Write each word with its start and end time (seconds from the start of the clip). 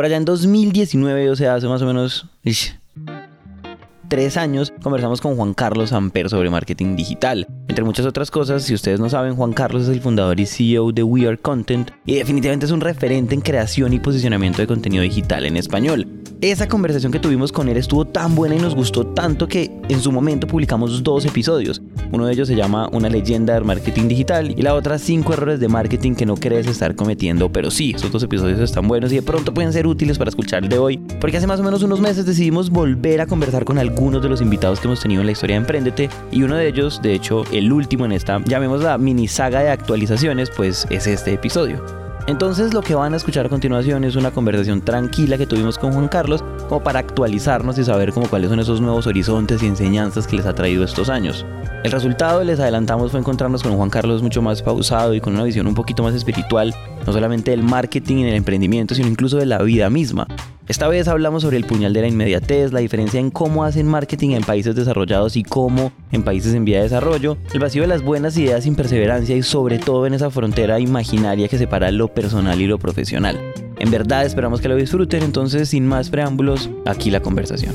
Por 0.00 0.06
allá 0.06 0.16
en 0.16 0.24
2019, 0.24 1.28
o 1.28 1.36
sea, 1.36 1.56
hace 1.56 1.68
más 1.68 1.82
o 1.82 1.86
menos 1.86 2.24
tres 4.08 4.38
años 4.38 4.72
conversamos 4.82 5.20
con 5.20 5.36
Juan 5.36 5.52
Carlos 5.52 5.92
Amper 5.92 6.30
sobre 6.30 6.48
marketing 6.48 6.96
digital. 6.96 7.46
Entre 7.70 7.84
muchas 7.84 8.04
otras 8.04 8.32
cosas, 8.32 8.64
si 8.64 8.74
ustedes 8.74 8.98
no 8.98 9.08
saben, 9.08 9.36
Juan 9.36 9.52
Carlos 9.52 9.84
es 9.84 9.90
el 9.90 10.00
fundador 10.00 10.40
y 10.40 10.46
CEO 10.46 10.90
de 10.90 11.04
We 11.04 11.28
Are 11.28 11.38
Content 11.38 11.92
y 12.04 12.16
definitivamente 12.16 12.66
es 12.66 12.72
un 12.72 12.80
referente 12.80 13.32
en 13.32 13.42
creación 13.42 13.92
y 13.92 14.00
posicionamiento 14.00 14.60
de 14.60 14.66
contenido 14.66 15.04
digital 15.04 15.46
en 15.46 15.56
español. 15.56 16.08
Esa 16.40 16.66
conversación 16.66 17.12
que 17.12 17.20
tuvimos 17.20 17.52
con 17.52 17.68
él 17.68 17.76
estuvo 17.76 18.06
tan 18.06 18.34
buena 18.34 18.56
y 18.56 18.58
nos 18.58 18.74
gustó 18.74 19.06
tanto 19.06 19.46
que 19.46 19.70
en 19.88 20.00
su 20.00 20.10
momento 20.10 20.46
publicamos 20.46 21.02
dos 21.04 21.26
episodios. 21.26 21.82
Uno 22.12 22.26
de 22.26 22.32
ellos 22.32 22.48
se 22.48 22.56
llama 22.56 22.88
Una 22.92 23.08
leyenda 23.08 23.54
del 23.54 23.64
marketing 23.64 24.08
digital 24.08 24.50
y 24.58 24.62
la 24.62 24.74
otra 24.74 24.98
Cinco 24.98 25.34
errores 25.34 25.60
de 25.60 25.68
marketing 25.68 26.14
que 26.14 26.26
no 26.26 26.34
querés 26.34 26.66
estar 26.66 26.96
cometiendo, 26.96 27.52
pero 27.52 27.70
sí, 27.70 27.92
esos 27.94 28.10
dos 28.10 28.22
episodios 28.22 28.58
están 28.58 28.88
buenos 28.88 29.12
y 29.12 29.16
de 29.16 29.22
pronto 29.22 29.54
pueden 29.54 29.72
ser 29.72 29.86
útiles 29.86 30.18
para 30.18 30.30
escuchar 30.30 30.64
el 30.64 30.70
de 30.70 30.78
hoy, 30.78 30.96
porque 31.20 31.36
hace 31.36 31.46
más 31.46 31.60
o 31.60 31.62
menos 31.62 31.82
unos 31.82 32.00
meses 32.00 32.26
decidimos 32.26 32.70
volver 32.70 33.20
a 33.20 33.26
conversar 33.26 33.64
con 33.64 33.78
algunos 33.78 34.22
de 34.22 34.28
los 34.28 34.40
invitados 34.40 34.80
que 34.80 34.88
hemos 34.88 35.00
tenido 35.00 35.20
en 35.20 35.26
la 35.26 35.32
historia 35.32 35.56
de 35.56 35.60
Emprendete 35.60 36.10
y 36.32 36.42
uno 36.42 36.56
de 36.56 36.66
ellos, 36.66 37.00
de 37.02 37.14
hecho 37.14 37.44
el 37.60 37.72
último 37.72 38.06
en 38.06 38.12
esta, 38.12 38.42
llamémosla 38.44 38.96
mini 38.98 39.28
saga 39.28 39.60
de 39.60 39.68
actualizaciones, 39.68 40.50
pues 40.50 40.86
es 40.90 41.06
este 41.06 41.34
episodio. 41.34 41.84
Entonces 42.26 42.72
lo 42.72 42.80
que 42.82 42.94
van 42.94 43.12
a 43.12 43.16
escuchar 43.16 43.46
a 43.46 43.48
continuación 43.48 44.04
es 44.04 44.16
una 44.16 44.30
conversación 44.30 44.82
tranquila 44.82 45.36
que 45.36 45.46
tuvimos 45.46 45.78
con 45.78 45.92
Juan 45.92 46.08
Carlos 46.08 46.44
como 46.68 46.82
para 46.82 47.00
actualizarnos 47.00 47.78
y 47.78 47.84
saber 47.84 48.12
como 48.12 48.28
cuáles 48.28 48.50
son 48.50 48.60
esos 48.60 48.80
nuevos 48.80 49.06
horizontes 49.06 49.62
y 49.62 49.66
enseñanzas 49.66 50.26
que 50.26 50.36
les 50.36 50.46
ha 50.46 50.54
traído 50.54 50.84
estos 50.84 51.08
años. 51.08 51.44
El 51.84 51.92
resultado, 51.92 52.42
les 52.44 52.60
adelantamos, 52.60 53.10
fue 53.10 53.20
encontrarnos 53.20 53.62
con 53.62 53.76
Juan 53.76 53.90
Carlos 53.90 54.22
mucho 54.22 54.42
más 54.42 54.62
pausado 54.62 55.14
y 55.14 55.20
con 55.20 55.34
una 55.34 55.44
visión 55.44 55.66
un 55.66 55.74
poquito 55.74 56.02
más 56.02 56.14
espiritual, 56.14 56.74
no 57.06 57.12
solamente 57.12 57.50
del 57.50 57.62
marketing 57.62 58.18
y 58.18 58.24
del 58.24 58.34
emprendimiento, 58.34 58.94
sino 58.94 59.08
incluso 59.08 59.36
de 59.36 59.46
la 59.46 59.58
vida 59.62 59.90
misma. 59.90 60.26
Esta 60.70 60.86
vez 60.86 61.08
hablamos 61.08 61.42
sobre 61.42 61.56
el 61.56 61.64
puñal 61.64 61.92
de 61.92 62.00
la 62.00 62.06
inmediatez, 62.06 62.72
la 62.72 62.78
diferencia 62.78 63.18
en 63.18 63.32
cómo 63.32 63.64
hacen 63.64 63.88
marketing 63.88 64.36
en 64.36 64.44
países 64.44 64.76
desarrollados 64.76 65.36
y 65.36 65.42
cómo 65.42 65.90
en 66.12 66.22
países 66.22 66.54
en 66.54 66.64
vía 66.64 66.76
de 66.76 66.84
desarrollo, 66.84 67.36
el 67.52 67.58
vacío 67.58 67.82
de 67.82 67.88
las 67.88 68.02
buenas 68.02 68.36
ideas 68.36 68.62
sin 68.62 68.76
perseverancia 68.76 69.34
y 69.34 69.42
sobre 69.42 69.80
todo 69.80 70.06
en 70.06 70.14
esa 70.14 70.30
frontera 70.30 70.78
imaginaria 70.78 71.48
que 71.48 71.58
separa 71.58 71.90
lo 71.90 72.14
personal 72.14 72.60
y 72.60 72.68
lo 72.68 72.78
profesional. 72.78 73.36
En 73.80 73.90
verdad 73.90 74.24
esperamos 74.24 74.60
que 74.60 74.68
lo 74.68 74.76
disfruten, 74.76 75.24
entonces 75.24 75.70
sin 75.70 75.88
más 75.88 76.08
preámbulos, 76.08 76.70
aquí 76.86 77.10
la 77.10 77.20
conversación. 77.20 77.74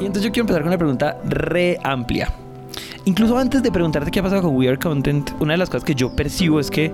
Y 0.00 0.06
entonces 0.06 0.24
yo 0.24 0.32
quiero 0.32 0.44
empezar 0.44 0.62
con 0.62 0.68
una 0.68 0.78
pregunta 0.78 1.18
re 1.24 1.78
amplia. 1.84 2.32
Incluso 3.04 3.36
antes 3.36 3.62
de 3.62 3.70
preguntarte 3.70 4.10
qué 4.10 4.20
ha 4.20 4.22
pasado 4.22 4.42
con 4.42 4.56
We 4.56 4.68
Are 4.68 4.78
Content, 4.78 5.30
una 5.40 5.52
de 5.52 5.58
las 5.58 5.68
cosas 5.68 5.84
que 5.84 5.94
yo 5.94 6.14
percibo 6.16 6.58
es 6.58 6.70
que 6.70 6.90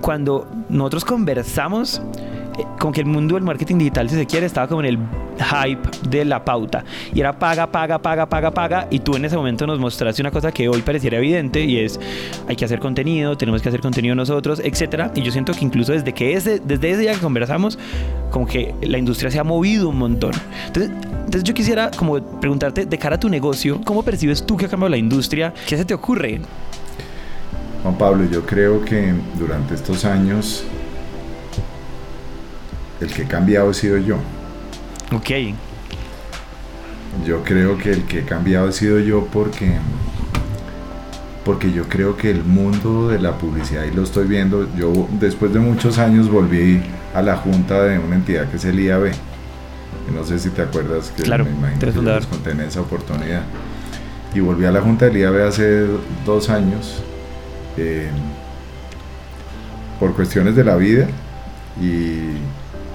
cuando 0.00 0.46
nosotros 0.68 1.04
conversamos, 1.04 2.02
eh, 2.58 2.64
con 2.78 2.92
que 2.92 3.00
el 3.00 3.06
mundo 3.06 3.36
del 3.36 3.44
marketing 3.44 3.78
digital, 3.78 4.10
si 4.10 4.16
se 4.16 4.26
quiere, 4.26 4.46
estaba 4.46 4.66
como 4.66 4.80
en 4.80 4.86
el 4.86 4.98
hype 5.38 6.08
de 6.08 6.24
la 6.24 6.44
pauta. 6.44 6.84
Y 7.12 7.20
era 7.20 7.38
paga, 7.38 7.70
paga, 7.70 7.98
paga, 7.98 8.26
paga, 8.26 8.50
paga. 8.50 8.86
Y 8.90 9.00
tú 9.00 9.16
en 9.16 9.24
ese 9.24 9.36
momento 9.36 9.66
nos 9.66 9.78
mostraste 9.78 10.22
una 10.22 10.30
cosa 10.30 10.52
que 10.52 10.68
hoy 10.68 10.82
pareciera 10.82 11.18
evidente 11.18 11.64
y 11.64 11.78
es 11.78 11.98
hay 12.48 12.56
que 12.56 12.64
hacer 12.64 12.80
contenido, 12.80 13.36
tenemos 13.36 13.62
que 13.62 13.68
hacer 13.68 13.80
contenido 13.80 14.14
nosotros, 14.14 14.60
etcétera. 14.62 15.12
Y 15.14 15.22
yo 15.22 15.32
siento 15.32 15.52
que 15.52 15.64
incluso 15.64 15.92
desde 15.92 16.12
que 16.12 16.34
ese, 16.34 16.60
desde 16.60 16.90
ese 16.90 17.00
día 17.00 17.12
que 17.14 17.20
conversamos, 17.20 17.78
como 18.30 18.46
que 18.46 18.74
la 18.82 18.98
industria 18.98 19.30
se 19.30 19.38
ha 19.38 19.44
movido 19.44 19.88
un 19.88 19.98
montón. 19.98 20.32
Entonces, 20.66 20.90
entonces 21.24 21.44
yo 21.44 21.54
quisiera 21.54 21.90
como 21.96 22.20
preguntarte 22.40 22.86
de 22.86 22.98
cara 22.98 23.16
a 23.16 23.20
tu 23.20 23.28
negocio, 23.28 23.80
¿cómo 23.84 24.02
percibes 24.02 24.44
tú 24.44 24.56
que 24.56 24.66
ha 24.66 24.68
cambiado 24.68 24.90
la 24.90 24.96
industria? 24.96 25.52
¿Qué 25.66 25.76
se 25.76 25.84
te 25.84 25.94
ocurre? 25.94 26.40
Juan 27.82 27.98
Pablo, 27.98 28.24
yo 28.30 28.46
creo 28.46 28.84
que 28.84 29.12
durante 29.38 29.74
estos 29.74 30.04
años 30.04 30.64
el 33.00 33.12
que 33.12 33.22
he 33.22 33.26
cambiado 33.26 33.70
he 33.70 33.74
sido 33.74 33.98
yo. 33.98 34.16
Ok. 35.14 35.30
Yo 37.26 37.42
creo 37.44 37.78
que 37.78 37.92
el 37.92 38.04
que 38.04 38.20
he 38.20 38.24
cambiado 38.24 38.68
he 38.68 38.72
sido 38.72 38.98
yo 38.98 39.26
porque 39.26 39.78
porque 41.44 41.70
yo 41.72 41.84
creo 41.88 42.16
que 42.16 42.30
el 42.30 42.42
mundo 42.42 43.08
de 43.08 43.20
la 43.20 43.36
publicidad, 43.36 43.84
y 43.84 43.90
lo 43.90 44.02
estoy 44.02 44.26
viendo, 44.26 44.66
yo 44.76 45.06
después 45.20 45.52
de 45.52 45.60
muchos 45.60 45.98
años 45.98 46.30
volví 46.30 46.80
a 47.14 47.20
la 47.20 47.36
junta 47.36 47.84
de 47.84 47.98
una 47.98 48.16
entidad 48.16 48.48
que 48.48 48.56
es 48.56 48.64
el 48.64 48.80
IAB. 48.80 49.12
No 50.14 50.24
sé 50.24 50.38
si 50.38 50.50
te 50.50 50.62
acuerdas 50.62 51.12
que 51.14 51.22
claro, 51.22 51.44
me 51.44 51.50
imagino 51.50 51.80
que 51.80 52.02
les 52.02 52.26
conté 52.26 52.50
en 52.52 52.60
esa 52.62 52.80
oportunidad. 52.80 53.42
Y 54.34 54.40
volví 54.40 54.64
a 54.64 54.72
la 54.72 54.80
junta 54.80 55.04
del 55.04 55.18
IAB 55.18 55.46
hace 55.46 55.86
dos 56.24 56.48
años 56.48 57.02
eh, 57.76 58.08
por 60.00 60.14
cuestiones 60.14 60.56
de 60.56 60.64
la 60.64 60.76
vida 60.76 61.06
y 61.80 62.38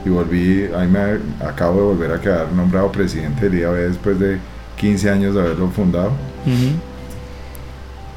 y 0.05 0.09
volví, 0.09 0.69
ahí 0.75 0.87
me 0.87 1.19
acabo 1.45 1.79
de 1.79 1.85
volver 1.87 2.11
a 2.13 2.21
quedar 2.21 2.51
nombrado 2.51 2.91
presidente 2.91 3.49
del 3.49 3.59
IAB 3.59 3.75
después 3.75 4.19
de 4.19 4.37
15 4.77 5.09
años 5.09 5.35
de 5.35 5.41
haberlo 5.41 5.69
fundado. 5.69 6.11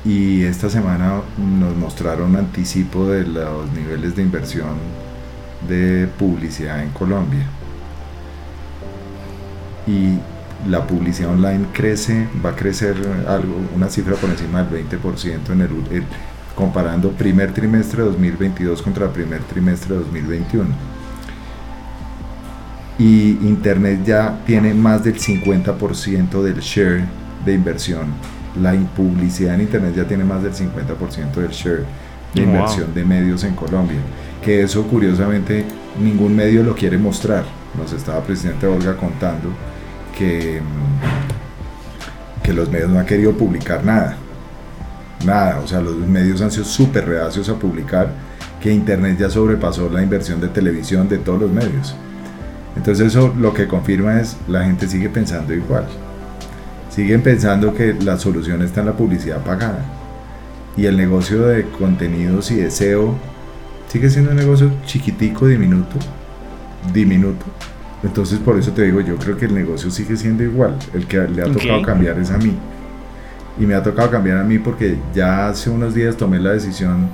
Y 0.05 0.43
esta 0.43 0.69
semana 0.69 1.21
nos 1.39 1.77
mostraron 1.77 2.31
un 2.31 2.37
anticipo 2.37 3.07
de 3.07 3.25
los 3.25 3.71
niveles 3.73 4.17
de 4.17 4.23
inversión 4.23 4.77
de 5.69 6.09
publicidad 6.19 6.83
en 6.83 6.91
Colombia. 6.91 7.47
Y 9.87 10.19
la 10.69 10.87
publicidad 10.87 11.31
online 11.31 11.67
crece, 11.73 12.29
va 12.45 12.51
a 12.51 12.57
crecer 12.57 12.97
algo, 13.29 13.55
una 13.75 13.89
cifra 13.89 14.15
por 14.15 14.31
encima 14.31 14.63
del 14.63 14.89
20% 14.89 15.51
en 15.51 15.61
el, 15.61 16.05
comparando 16.55 17.11
primer 17.11 17.53
trimestre 17.53 18.03
de 18.03 18.09
2022 18.11 18.83
contra 18.83 19.13
primer 19.13 19.43
trimestre 19.43 19.95
de 19.95 20.01
2021 20.01 20.93
y 23.03 23.37
Internet 23.43 24.05
ya 24.05 24.39
tiene 24.47 24.73
más 24.75 25.03
del 25.03 25.19
50% 25.19 26.41
del 26.41 26.61
share 26.61 27.05
de 27.45 27.53
inversión. 27.53 28.07
La 28.63 28.75
publicidad 28.95 29.57
en 29.57 29.63
Internet 29.63 29.95
ya 29.97 30.05
tiene 30.07 30.23
más 30.23 30.41
del 30.41 30.53
50% 30.53 31.35
del 31.35 31.51
share 31.51 31.85
de 32.33 32.43
inversión 32.43 32.95
de 32.95 33.05
medios 33.05 33.43
en 33.43 33.57
Colombia. 33.57 33.99
Que 34.41 34.63
eso 34.63 34.85
curiosamente 34.85 35.65
ningún 36.01 36.37
medio 36.37 36.63
lo 36.63 36.77
quiere 36.77 36.97
mostrar. 36.97 37.43
Nos 37.77 37.93
estaba 37.93 38.21
presidente 38.23 38.69
Olga 38.69 38.97
contando 38.97 39.49
que, 40.17 40.61
mm, 40.61 42.43
que 42.45 42.53
los 42.53 42.71
medios 42.71 42.89
no 42.89 43.01
han 43.01 43.07
querido 43.07 43.33
publicar 43.33 43.85
nada. 43.85 44.17
Nada, 45.27 45.59
o 45.59 45.67
sea, 45.67 45.81
los 45.81 45.97
medios 45.97 46.41
han 46.41 46.53
sido 46.53 46.67
súper 46.67 47.09
reacios 47.09 47.49
a 47.49 47.55
publicar 47.55 48.13
que 48.61 48.73
Internet 48.73 49.19
ya 49.19 49.29
sobrepasó 49.29 49.91
la 49.91 50.05
inversión 50.05 50.41
de 50.41 50.47
televisión 50.47 51.09
de 51.09 51.19
todos 51.19 51.41
los 51.41 51.51
medios. 51.51 51.97
Entonces 52.77 53.09
eso 53.09 53.35
lo 53.39 53.53
que 53.53 53.69
confirma 53.69 54.21
es 54.21 54.37
la 54.49 54.65
gente 54.65 54.89
sigue 54.89 55.09
pensando 55.09 55.53
igual. 55.53 55.87
Siguen 56.91 57.23
pensando 57.23 57.75
que 57.75 57.95
la 57.95 58.19
solución 58.19 58.63
está 58.63 58.81
en 58.81 58.87
la 58.87 58.93
publicidad 58.97 59.43
pagada. 59.43 59.85
Y 60.77 60.87
el 60.87 60.97
negocio 60.97 61.47
de 61.47 61.65
contenidos 61.65 62.51
y 62.51 62.57
deseo 62.57 63.15
sigue 63.89 64.09
siendo 64.09 64.31
un 64.31 64.37
negocio 64.37 64.73
chiquitico, 64.87 65.47
diminuto, 65.47 65.97
diminuto. 66.93 67.45
Entonces 68.03 68.39
por 68.39 68.59
eso 68.59 68.73
te 68.73 68.83
digo, 68.83 69.01
yo 69.01 69.17
creo 69.17 69.37
que 69.37 69.45
el 69.45 69.55
negocio 69.55 69.91
sigue 69.91 70.17
siendo 70.17 70.43
igual. 70.43 70.77
El 70.95 71.07
que 71.07 71.19
le 71.19 71.43
ha 71.43 71.53
tocado 71.53 71.83
cambiar 71.83 72.19
es 72.19 72.31
a 72.31 72.39
mí. 72.39 72.57
Y 73.61 73.67
me 73.67 73.75
ha 73.75 73.83
tocado 73.83 74.11
cambiar 74.11 74.39
a 74.39 74.45
mí 74.45 74.59
porque 74.59 74.97
ya 75.15 75.49
hace 75.49 75.69
unos 75.69 75.95
días 75.95 76.17
tomé 76.17 76.41
la 76.41 76.53
decisión 76.53 77.11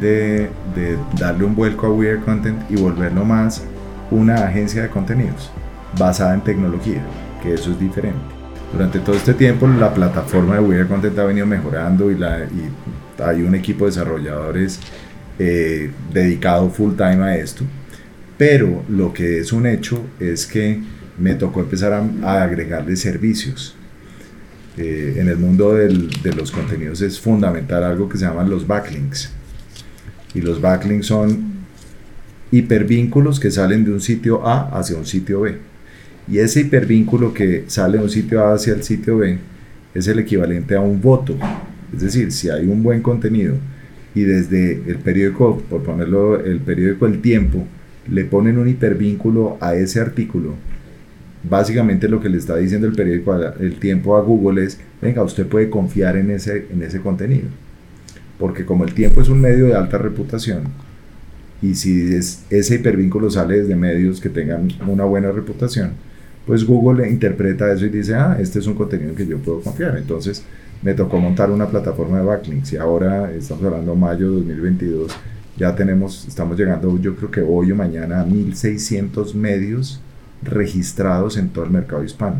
de, 0.00 0.50
de 0.74 0.98
darle 1.18 1.44
un 1.44 1.56
vuelco 1.56 1.86
a 1.86 1.90
Weird 1.90 2.24
Content 2.24 2.70
y 2.70 2.76
volverlo 2.76 3.24
más 3.24 3.62
una 4.10 4.46
agencia 4.46 4.82
de 4.82 4.88
contenidos 4.88 5.50
basada 5.98 6.34
en 6.34 6.42
tecnología, 6.42 7.02
que 7.42 7.54
eso 7.54 7.70
es 7.72 7.80
diferente. 7.80 8.20
Durante 8.72 8.98
todo 9.00 9.16
este 9.16 9.34
tiempo 9.34 9.66
la 9.66 9.92
plataforma 9.92 10.54
de 10.54 10.60
Weird 10.60 10.88
Content 10.88 11.18
ha 11.18 11.24
venido 11.24 11.46
mejorando 11.46 12.10
y, 12.10 12.18
hay 13.18 13.42
un 13.42 13.54
equipo 13.54 13.84
de 13.84 13.90
desarrolladores 13.90 14.78
eh, 15.38 15.90
dedicado 16.12 16.68
full 16.70 16.94
time 16.94 17.24
a 17.24 17.36
esto. 17.36 17.64
Pero 18.36 18.84
lo 18.88 19.12
que 19.12 19.38
es 19.38 19.52
un 19.52 19.66
hecho 19.66 20.04
es 20.20 20.46
que 20.46 20.80
me 21.18 21.34
tocó 21.34 21.60
empezar 21.60 21.92
a, 21.92 22.42
agregarle 22.42 22.94
servicios. 22.94 23.74
Eh, 24.76 25.16
en 25.16 25.28
el 25.28 25.38
mundo 25.38 25.74
de 25.74 26.32
los 26.36 26.52
contenidos 26.52 27.02
es 27.02 27.18
fundamental 27.18 27.82
algo 27.82 28.08
que 28.08 28.16
se 28.16 28.26
llaman 28.26 28.48
los 28.48 28.64
backlinks. 28.64 29.32
Y 30.34 30.40
los 30.40 30.60
backlinks 30.60 31.06
son 31.06 31.47
hipervínculos 32.50 33.40
que 33.40 33.50
salen 33.50 33.84
de 33.84 33.92
un 33.92 34.00
sitio 34.00 34.46
A 34.46 34.68
hacia 34.78 34.96
un 34.96 35.06
sitio 35.06 35.42
B. 35.42 35.56
Y 36.30 36.38
ese 36.38 36.60
hipervínculo 36.60 37.32
que 37.32 37.64
sale 37.68 37.98
de 37.98 38.04
un 38.04 38.10
sitio 38.10 38.44
A 38.44 38.54
hacia 38.54 38.74
el 38.74 38.82
sitio 38.82 39.18
B 39.18 39.38
es 39.94 40.06
el 40.06 40.18
equivalente 40.18 40.74
a 40.74 40.80
un 40.80 41.00
voto. 41.00 41.36
Es 41.94 42.02
decir, 42.02 42.32
si 42.32 42.50
hay 42.50 42.66
un 42.66 42.82
buen 42.82 43.02
contenido 43.02 43.54
y 44.14 44.22
desde 44.22 44.72
el 44.86 44.96
periódico, 44.96 45.62
por 45.68 45.82
ponerlo, 45.82 46.42
el 46.44 46.60
periódico 46.60 47.06
El 47.06 47.20
Tiempo, 47.20 47.66
le 48.10 48.24
ponen 48.24 48.58
un 48.58 48.68
hipervínculo 48.68 49.58
a 49.60 49.74
ese 49.74 50.00
artículo, 50.00 50.54
básicamente 51.48 52.08
lo 52.08 52.20
que 52.20 52.28
le 52.28 52.38
está 52.38 52.56
diciendo 52.56 52.86
el 52.86 52.94
periódico 52.94 53.36
El 53.60 53.78
Tiempo 53.78 54.16
a 54.16 54.22
Google 54.22 54.64
es, 54.64 54.78
venga, 55.00 55.22
usted 55.22 55.46
puede 55.46 55.70
confiar 55.70 56.16
en 56.16 56.30
ese, 56.30 56.66
en 56.70 56.82
ese 56.82 57.00
contenido. 57.00 57.48
Porque 58.38 58.64
como 58.64 58.84
el 58.84 58.94
tiempo 58.94 59.20
es 59.20 59.28
un 59.28 59.40
medio 59.40 59.66
de 59.66 59.74
alta 59.74 59.98
reputación, 59.98 60.64
y 61.60 61.74
si 61.74 62.14
es, 62.14 62.44
ese 62.50 62.76
hipervínculo 62.76 63.30
sale 63.30 63.60
desde 63.60 63.74
medios 63.74 64.20
que 64.20 64.28
tengan 64.28 64.68
una 64.86 65.04
buena 65.04 65.32
reputación, 65.32 65.92
pues 66.46 66.64
Google 66.64 67.08
interpreta 67.08 67.72
eso 67.72 67.86
y 67.86 67.90
dice, 67.90 68.14
ah, 68.14 68.36
este 68.40 68.58
es 68.58 68.66
un 68.66 68.74
contenido 68.74 69.10
en 69.10 69.16
que 69.16 69.26
yo 69.26 69.38
puedo 69.38 69.60
confiar. 69.60 69.98
Entonces 69.98 70.44
me 70.82 70.94
tocó 70.94 71.18
montar 71.18 71.50
una 71.50 71.66
plataforma 71.66 72.18
de 72.18 72.24
backlinks 72.24 72.72
y 72.72 72.76
ahora 72.76 73.32
estamos 73.32 73.64
hablando 73.64 73.94
mayo 73.94 74.30
2022, 74.30 75.12
ya 75.56 75.74
tenemos, 75.74 76.26
estamos 76.28 76.56
llegando 76.56 76.98
yo 77.00 77.16
creo 77.16 77.30
que 77.30 77.40
hoy 77.40 77.72
o 77.72 77.76
mañana 77.76 78.20
a 78.20 78.24
1600 78.24 79.34
medios 79.34 80.00
registrados 80.42 81.36
en 81.36 81.48
todo 81.48 81.64
el 81.64 81.70
mercado 81.70 82.04
hispano, 82.04 82.36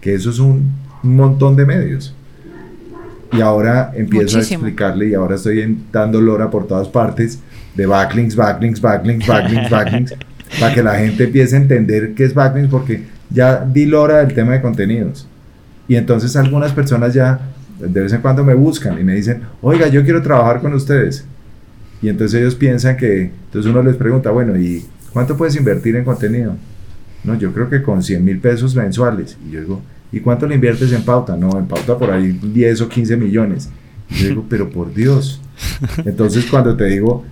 que 0.00 0.14
eso 0.14 0.30
es 0.30 0.38
un 0.38 0.72
montón 1.02 1.56
de 1.56 1.66
medios. 1.66 2.14
Y 3.32 3.40
ahora 3.40 3.92
empiezo 3.94 4.38
a 4.38 4.40
explicarle 4.40 5.08
y 5.08 5.14
ahora 5.14 5.34
estoy 5.34 5.78
dando 5.92 6.20
lora 6.20 6.50
por 6.50 6.66
todas 6.66 6.88
partes 6.88 7.40
de 7.74 7.86
backlinks, 7.86 8.36
backlinks, 8.36 8.80
backlinks, 8.80 9.26
backlinks, 9.26 9.70
backlinks, 9.70 10.14
para 10.60 10.74
que 10.74 10.82
la 10.82 10.94
gente 10.96 11.24
empiece 11.24 11.56
a 11.56 11.58
entender 11.58 12.14
qué 12.14 12.24
es 12.24 12.34
backlinks, 12.34 12.70
porque 12.70 13.04
ya 13.30 13.64
di 13.64 13.86
lora 13.86 14.18
del 14.18 14.34
tema 14.34 14.52
de 14.52 14.60
contenidos. 14.60 15.26
Y 15.88 15.96
entonces 15.96 16.36
algunas 16.36 16.72
personas 16.72 17.12
ya 17.12 17.40
de 17.78 18.00
vez 18.00 18.12
en 18.12 18.20
cuando 18.20 18.44
me 18.44 18.54
buscan 18.54 18.98
y 18.98 19.04
me 19.04 19.14
dicen, 19.14 19.42
oiga, 19.60 19.88
yo 19.88 20.04
quiero 20.04 20.22
trabajar 20.22 20.60
con 20.60 20.72
ustedes. 20.74 21.24
Y 22.00 22.08
entonces 22.08 22.40
ellos 22.40 22.54
piensan 22.54 22.96
que, 22.96 23.32
entonces 23.46 23.70
uno 23.70 23.82
les 23.82 23.96
pregunta, 23.96 24.30
bueno, 24.30 24.56
¿y 24.56 24.84
cuánto 25.12 25.36
puedes 25.36 25.56
invertir 25.56 25.96
en 25.96 26.04
contenido? 26.04 26.56
No, 27.24 27.34
yo 27.38 27.52
creo 27.52 27.70
que 27.70 27.82
con 27.82 28.02
100 28.02 28.24
mil 28.24 28.38
pesos 28.38 28.74
mensuales. 28.74 29.36
Y 29.46 29.52
yo 29.52 29.60
digo, 29.60 29.82
¿y 30.12 30.20
cuánto 30.20 30.46
le 30.46 30.54
inviertes 30.54 30.92
en 30.92 31.02
pauta? 31.02 31.36
No, 31.36 31.58
en 31.58 31.66
pauta 31.66 31.96
por 31.96 32.10
ahí 32.10 32.32
10 32.32 32.82
o 32.82 32.88
15 32.88 33.16
millones. 33.16 33.70
Y 34.10 34.14
yo 34.16 34.28
digo, 34.28 34.46
pero 34.48 34.70
por 34.70 34.92
Dios. 34.92 35.40
Entonces 36.04 36.44
cuando 36.46 36.76
te 36.76 36.84
digo, 36.84 37.24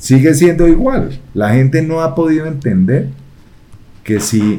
sigue 0.00 0.34
siendo 0.34 0.66
igual. 0.66 1.20
La 1.34 1.50
gente 1.50 1.82
no 1.82 2.00
ha 2.00 2.14
podido 2.16 2.46
entender 2.46 3.08
que 4.02 4.18
si 4.18 4.58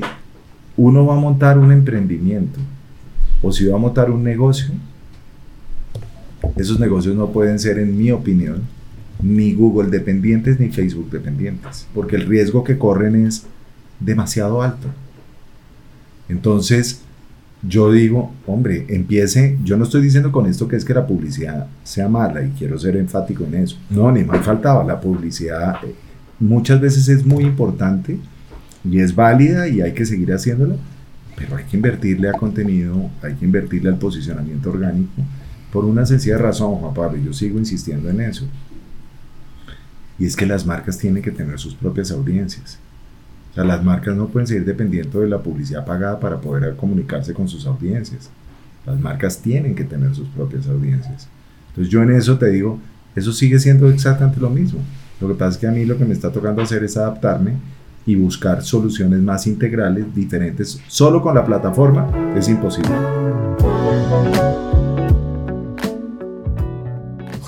uno 0.78 1.06
va 1.06 1.18
a 1.18 1.20
montar 1.20 1.58
un 1.58 1.72
emprendimiento 1.72 2.60
o 3.42 3.52
si 3.52 3.66
va 3.66 3.76
a 3.76 3.80
montar 3.80 4.10
un 4.10 4.24
negocio, 4.24 4.70
esos 6.56 6.80
negocios 6.80 7.16
no 7.16 7.32
pueden 7.32 7.60
ser, 7.60 7.80
en 7.80 7.98
mi 7.98 8.12
opinión, 8.12 8.62
ni 9.22 9.54
Google 9.54 9.90
dependientes 9.90 10.60
ni 10.60 10.70
Facebook 10.70 11.10
dependientes, 11.12 11.88
porque 11.94 12.16
el 12.16 12.28
riesgo 12.28 12.64
que 12.64 12.78
corren 12.78 13.26
es 13.26 13.46
demasiado 14.00 14.62
alto. 14.62 14.88
Entonces, 16.30 17.02
yo 17.64 17.92
digo, 17.92 18.34
hombre, 18.48 18.86
empiece, 18.90 19.58
yo 19.64 19.78
no 19.78 19.84
estoy 19.84 20.02
diciendo 20.02 20.32
con 20.32 20.48
esto 20.48 20.68
que 20.68 20.76
es 20.76 20.86
que 20.86 20.94
la 20.94 21.06
publicidad 21.06 21.68
sea 21.84 22.08
mala 22.08 22.44
y 22.44 22.50
quiero 22.52 22.78
ser 22.80 22.98
enfático 22.98 23.44
en 23.44 23.56
eso. 23.56 23.78
No, 23.90 24.12
ni 24.12 24.24
mal 24.24 24.44
faltaba, 24.44 24.84
la 24.84 25.00
publicidad 25.00 25.76
eh, 25.84 25.94
muchas 26.40 26.82
veces 26.82 27.08
es 27.08 27.26
muy 27.26 27.44
importante 27.44 28.18
y 28.84 29.00
es 29.00 29.14
válida 29.14 29.68
y 29.68 29.82
hay 29.82 29.94
que 29.94 30.06
seguir 30.06 30.34
haciéndolo, 30.34 30.78
pero 31.36 31.56
hay 31.56 31.66
que 31.66 31.78
invertirle 31.78 32.30
a 32.30 32.34
contenido, 32.34 33.10
hay 33.22 33.36
que 33.36 33.46
invertirle 33.46 33.90
al 33.90 33.98
posicionamiento 33.98 34.72
orgánico, 34.72 35.22
por 35.72 35.86
una 35.86 36.06
sencilla 36.06 36.38
razón, 36.38 36.76
Juan 36.76 36.94
Pablo, 36.94 37.18
yo 37.24 37.32
sigo 37.32 37.58
insistiendo 37.58 38.10
en 38.10 38.22
eso. 38.22 38.46
Y 40.20 40.26
es 40.26 40.36
que 40.36 40.46
las 40.46 40.66
marcas 40.66 40.98
tienen 40.98 41.24
que 41.24 41.32
tener 41.32 41.58
sus 41.60 41.76
propias 41.76 42.12
audiencias. 42.12 42.78
O 43.52 43.54
sea, 43.54 43.64
las 43.66 43.84
marcas 43.84 44.16
no 44.16 44.28
pueden 44.28 44.48
seguir 44.48 44.66
dependiendo 44.66 45.20
de 45.20 45.28
la 45.28 45.40
publicidad 45.40 45.86
pagada 45.86 46.20
para 46.20 46.40
poder 46.40 46.76
comunicarse 46.76 47.34
con 47.34 47.48
sus 47.48 47.66
audiencias. 47.66 48.30
Las 48.86 49.00
marcas 49.00 49.40
tienen 49.42 49.76
que 49.76 49.84
tener 49.84 50.16
sus 50.16 50.28
propias 50.30 50.68
audiencias. 50.68 51.28
Entonces 51.70 51.92
yo 51.92 52.02
en 52.02 52.12
eso 52.12 52.38
te 52.38 52.50
digo, 52.50 52.80
eso 53.16 53.32
sigue 53.34 53.60
siendo 53.60 53.90
exactamente 53.90 54.40
lo 54.40 54.50
mismo. 54.50 54.80
Lo 55.20 55.28
que 55.28 55.36
pasa 55.36 55.52
es 55.52 55.58
que 55.58 55.68
a 55.68 55.72
mí 55.72 55.86
lo 55.86 55.98
que 55.98 56.06
me 56.06 56.14
está 56.14 56.32
tocando 56.32 56.62
hacer 56.62 56.84
es 56.84 56.98
adaptarme 56.98 57.54
y 58.06 58.16
buscar 58.16 58.64
soluciones 58.64 59.22
más 59.22 59.46
integrales, 59.48 60.14
diferentes. 60.16 60.80
Solo 60.88 61.22
con 61.22 61.36
la 61.36 61.46
plataforma 61.46 62.10
es 62.36 62.50
imposible. 62.50 62.96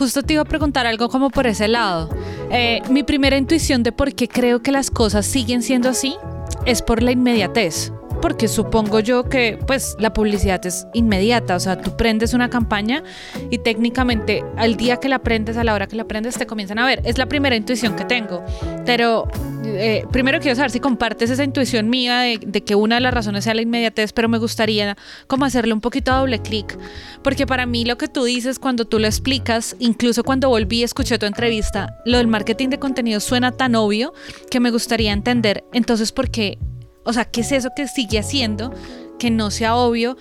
Justo 0.03 0.21
te 0.21 0.33
iba 0.33 0.41
a 0.41 0.45
preguntar 0.45 0.85
algo 0.85 1.07
como 1.07 1.29
por 1.29 1.47
ese 1.47 1.69
lado. 1.69 2.09
Eh, 2.51 2.81
mi 2.89 3.03
primera 3.03 3.37
intuición 3.37 3.83
de 3.83 3.93
por 3.93 4.13
qué 4.13 4.27
creo 4.27 4.61
que 4.61 4.69
las 4.69 4.91
cosas 4.91 5.25
siguen 5.25 5.63
siendo 5.63 5.87
así 5.87 6.17
es 6.65 6.81
por 6.81 7.01
la 7.01 7.11
inmediatez 7.13 7.93
porque 8.23 8.47
supongo 8.47 9.01
yo 9.01 9.25
que 9.25 9.59
pues 9.67 9.97
la 9.99 10.13
publicidad 10.13 10.65
es 10.65 10.87
inmediata, 10.93 11.57
o 11.57 11.59
sea, 11.59 11.81
tú 11.81 11.97
prendes 11.97 12.33
una 12.33 12.49
campaña 12.49 13.03
y 13.51 13.57
técnicamente 13.57 14.45
al 14.55 14.77
día 14.77 14.95
que 14.95 15.09
la 15.09 15.19
prendes, 15.19 15.57
a 15.57 15.65
la 15.65 15.73
hora 15.73 15.87
que 15.87 15.97
la 15.97 16.05
prendes, 16.05 16.37
te 16.37 16.47
comienzan 16.47 16.79
a 16.79 16.85
ver. 16.85 17.01
Es 17.03 17.17
la 17.17 17.25
primera 17.25 17.57
intuición 17.57 17.97
que 17.97 18.05
tengo, 18.05 18.41
pero 18.85 19.27
eh, 19.65 20.05
primero 20.09 20.39
quiero 20.39 20.55
saber 20.55 20.71
si 20.71 20.79
compartes 20.79 21.31
esa 21.31 21.43
intuición 21.43 21.89
mía 21.89 22.19
de, 22.19 22.63
que 22.63 22.75
una 22.75 22.95
de 22.95 23.01
las 23.01 23.13
razones 23.13 23.43
sea 23.43 23.55
la 23.55 23.61
inmediatez, 23.61 24.13
pero 24.13 24.29
me 24.29 24.37
gustaría 24.37 24.95
como 25.27 25.43
hacerle 25.43 25.73
un 25.73 25.81
poquito 25.81 26.13
a 26.13 26.19
doble 26.19 26.41
clic, 26.41 26.77
porque 27.23 27.45
para 27.45 27.65
mí 27.65 27.83
lo 27.83 27.97
que 27.97 28.07
tú 28.07 28.23
dices 28.23 28.57
cuando 28.57 28.85
tú 28.85 28.99
lo 28.99 29.07
explicas, 29.07 29.75
incluso 29.79 30.23
cuando 30.23 30.47
volví 30.47 30.79
y 30.79 30.83
escuché 30.83 31.19
tu 31.19 31.25
entrevista, 31.25 31.99
lo 32.05 32.19
del 32.19 32.27
marketing 32.27 32.69
de 32.69 32.79
contenido 32.79 33.19
suena 33.19 33.51
tan 33.51 33.75
obvio 33.75 34.13
que 34.49 34.61
me 34.61 34.71
gustaría 34.71 35.11
entender 35.11 35.65
entonces 35.73 36.13
por 36.13 36.29
qué 36.29 36.57
o 37.03 37.13
sea, 37.13 37.25
¿qué 37.25 37.41
es 37.41 37.51
eso 37.51 37.69
que 37.75 37.87
sigue 37.87 38.19
haciendo 38.19 38.73
que 39.19 39.31
no 39.31 39.51
sea 39.51 39.75
obvio? 39.75 40.17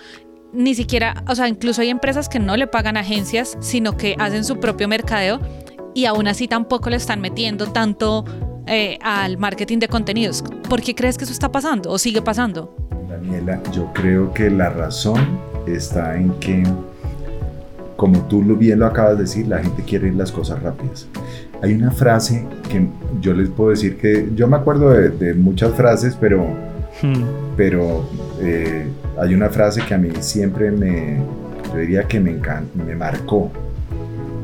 Ni 0.51 0.75
siquiera, 0.75 1.23
o 1.27 1.35
sea, 1.35 1.47
incluso 1.47 1.81
hay 1.81 1.89
empresas 1.89 2.29
que 2.29 2.39
no 2.39 2.55
le 2.55 2.67
pagan 2.67 2.97
agencias, 2.97 3.57
sino 3.59 3.97
que 3.97 4.15
hacen 4.19 4.43
su 4.43 4.59
propio 4.59 4.87
mercadeo 4.87 5.39
y 5.95 6.05
aún 6.05 6.27
así 6.27 6.47
tampoco 6.47 6.89
le 6.89 6.97
están 6.97 7.21
metiendo 7.21 7.67
tanto 7.67 8.25
eh, 8.67 8.97
al 9.01 9.37
marketing 9.37 9.79
de 9.79 9.87
contenidos. 9.87 10.43
¿Por 10.69 10.81
qué 10.81 10.95
crees 10.95 11.17
que 11.17 11.23
eso 11.23 11.33
está 11.33 11.51
pasando 11.51 11.91
o 11.91 11.97
sigue 11.97 12.21
pasando? 12.21 12.75
Daniela, 13.09 13.61
yo 13.71 13.91
creo 13.93 14.33
que 14.33 14.49
la 14.49 14.69
razón 14.69 15.19
está 15.67 16.15
en 16.17 16.31
que, 16.39 16.63
como 17.95 18.19
tú 18.27 18.41
bien 18.55 18.79
lo 18.79 18.85
acabas 18.85 19.17
de 19.17 19.23
decir, 19.23 19.47
la 19.47 19.61
gente 19.61 19.83
quiere 19.83 20.11
las 20.11 20.31
cosas 20.31 20.61
rápidas. 20.61 21.07
Hay 21.61 21.73
una 21.73 21.91
frase 21.91 22.45
que 22.69 22.87
yo 23.21 23.33
les 23.33 23.49
puedo 23.49 23.71
decir 23.71 23.97
que 23.97 24.29
yo 24.35 24.47
me 24.47 24.57
acuerdo 24.57 24.89
de, 24.89 25.09
de 25.09 25.33
muchas 25.33 25.73
frases, 25.73 26.17
pero 26.19 26.45
Hmm. 27.03 27.23
Pero 27.57 28.09
eh, 28.39 28.87
hay 29.19 29.35
una 29.35 29.49
frase 29.49 29.81
que 29.85 29.93
a 29.93 29.97
mí 29.97 30.09
siempre 30.21 30.71
me, 30.71 31.19
yo 31.71 31.77
diría 31.77 32.03
que 32.05 32.19
me, 32.19 32.39
me 32.73 32.95
marcó. 32.95 33.51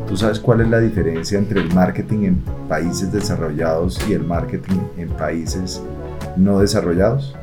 ¿Tú 0.07 0.17
sabes 0.17 0.39
cuál 0.39 0.61
es 0.61 0.69
la 0.69 0.79
diferencia 0.79 1.39
entre 1.39 1.61
el 1.61 1.73
marketing 1.73 2.23
en 2.25 2.35
países 2.67 3.11
desarrollados 3.11 3.99
y 4.09 4.13
el 4.13 4.23
marketing 4.23 4.79
en 4.97 5.07
países 5.09 5.81
no 6.35 6.59
desarrollados? 6.59 7.35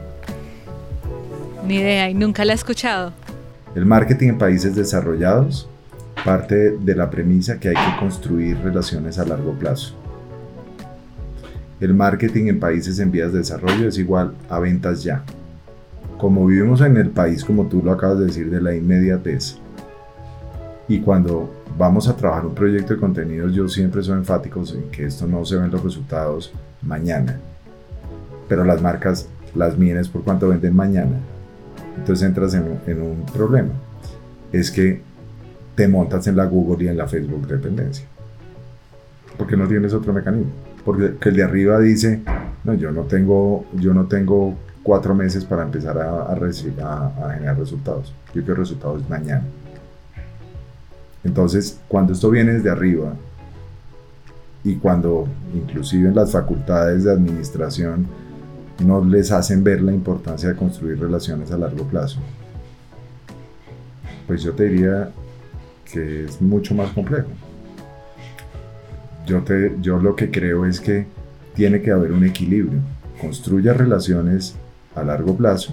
Ni 1.67 1.77
idea 1.77 2.11
y 2.11 2.15
nunca 2.15 2.45
la 2.45 2.53
he 2.53 2.57
escuchado. 2.57 3.13
El 3.75 3.87
marketing 3.87 4.31
en 4.31 4.39
países 4.39 4.75
desarrollados 4.75 5.69
parte 6.25 6.77
de 6.77 6.95
la 6.95 7.09
premisa 7.09 7.59
que 7.59 7.69
hay 7.69 7.75
que 7.75 8.01
construir 8.01 8.59
relaciones 8.59 9.19
a 9.19 9.25
largo 9.25 9.53
plazo. 9.53 9.95
El 11.79 11.93
marketing 11.93 12.47
en 12.47 12.59
países 12.59 12.99
en 13.01 13.11
vías 13.11 13.33
de 13.33 13.39
desarrollo 13.39 13.89
es 13.89 13.99
igual 13.99 14.33
a 14.49 14.59
ventas 14.59 15.03
ya. 15.03 15.23
Como 16.17 16.47
vivimos 16.47 16.81
en 16.81 16.97
el 16.97 17.11
país, 17.11 17.45
como 17.45 17.67
tú 17.67 17.83
lo 17.85 17.93
acabas 17.93 18.19
de 18.19 18.27
decir, 18.27 18.51
de 18.51 18.63
la 18.63 18.75
inmediatez, 18.75 19.59
y 20.89 21.01
cuando 21.01 21.53
vamos 21.77 22.09
a 22.09 22.17
trabajar 22.17 22.47
un 22.47 22.55
proyecto 22.55 22.95
de 22.95 23.01
contenidos, 23.01 23.53
yo 23.53 23.69
siempre 23.69 24.03
soy 24.03 24.17
enfático 24.17 24.63
en 24.73 24.91
que 24.91 25.05
esto 25.05 25.27
no 25.27 25.45
se 25.45 25.57
ven 25.57 25.71
los 25.71 25.83
resultados 25.83 26.51
mañana. 26.81 27.39
Pero 28.49 28.65
las 28.65 28.81
marcas 28.81 29.29
las 29.55 29.77
miden 29.77 30.07
por 30.07 30.23
cuánto 30.23 30.49
venden 30.49 30.75
mañana. 30.75 31.19
Entonces 31.99 32.27
entras 32.27 32.55
en, 32.55 32.81
en 32.87 33.03
un 33.03 33.27
problema. 33.27 33.73
Es 34.53 34.71
que 34.71 35.03
te 35.75 35.89
montas 35.89 36.27
en 36.27 36.37
la 36.37 36.47
Google 36.47 36.85
y 36.85 36.89
en 36.89 36.97
la 36.97 37.09
Facebook 37.09 37.47
dependencia. 37.47 38.07
Porque 39.37 39.57
no 39.57 39.67
tienes 39.67 39.93
otro 39.93 40.15
mecanismo 40.15 40.53
porque 40.87 41.17
el 41.29 41.35
de 41.35 41.43
arriba 41.43 41.81
dice, 41.81 42.23
no, 42.63 42.73
yo 42.75 42.93
no 42.93 43.03
tengo, 43.03 43.67
yo 43.73 43.93
no 43.93 44.07
tengo 44.07 44.55
cuatro 44.85 45.17
meses 45.17 45.45
para 45.45 45.65
empezar 45.65 45.99
a, 45.99 46.23
a, 46.23 46.33
a, 46.33 47.35
generar 47.35 47.59
resultados. 47.59 48.15
Yo 48.33 48.45
quiero 48.45 48.61
resultados 48.61 49.03
mañana. 49.11 49.43
Entonces, 51.25 51.81
cuando 51.89 52.13
esto 52.13 52.31
viene 52.31 52.53
desde 52.53 52.71
arriba 52.71 53.15
y 54.63 54.77
cuando 54.77 55.27
inclusive 55.53 56.09
en 56.09 56.15
las 56.15 56.31
facultades 56.31 57.03
de 57.03 57.11
administración 57.11 58.07
no 58.85 59.05
les 59.05 59.33
hacen 59.33 59.65
ver 59.65 59.83
la 59.83 59.93
importancia 59.93 60.51
de 60.51 60.55
construir 60.55 61.01
relaciones 61.01 61.51
a 61.51 61.59
largo 61.59 61.83
plazo, 61.83 62.21
pues 64.29 64.41
yo 64.41 64.53
te 64.53 64.69
diría 64.69 65.11
que 65.93 66.27
es 66.27 66.41
mucho 66.41 66.77
más 66.77 66.93
complejo. 66.93 67.27
Yo, 69.27 69.99
lo 69.99 70.17
que 70.17 70.31
creo 70.31 70.65
es 70.65 70.81
que 70.81 71.07
tiene 71.55 71.81
que 71.81 71.91
haber 71.91 72.13
un 72.13 72.25
equilibrio. 72.25 72.79
Construya 73.21 73.73
relaciones 73.73 74.55
a 74.95 75.03
largo 75.03 75.37
plazo 75.37 75.73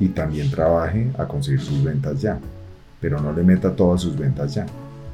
y 0.00 0.08
también 0.08 0.50
trabaje 0.50 1.10
a 1.18 1.26
conseguir 1.26 1.60
sus 1.60 1.82
ventas 1.82 2.20
ya, 2.20 2.38
pero 3.00 3.20
no 3.20 3.32
le 3.32 3.42
meta 3.42 3.74
todas 3.74 4.00
sus 4.00 4.18
ventas 4.18 4.54
ya. 4.54 4.66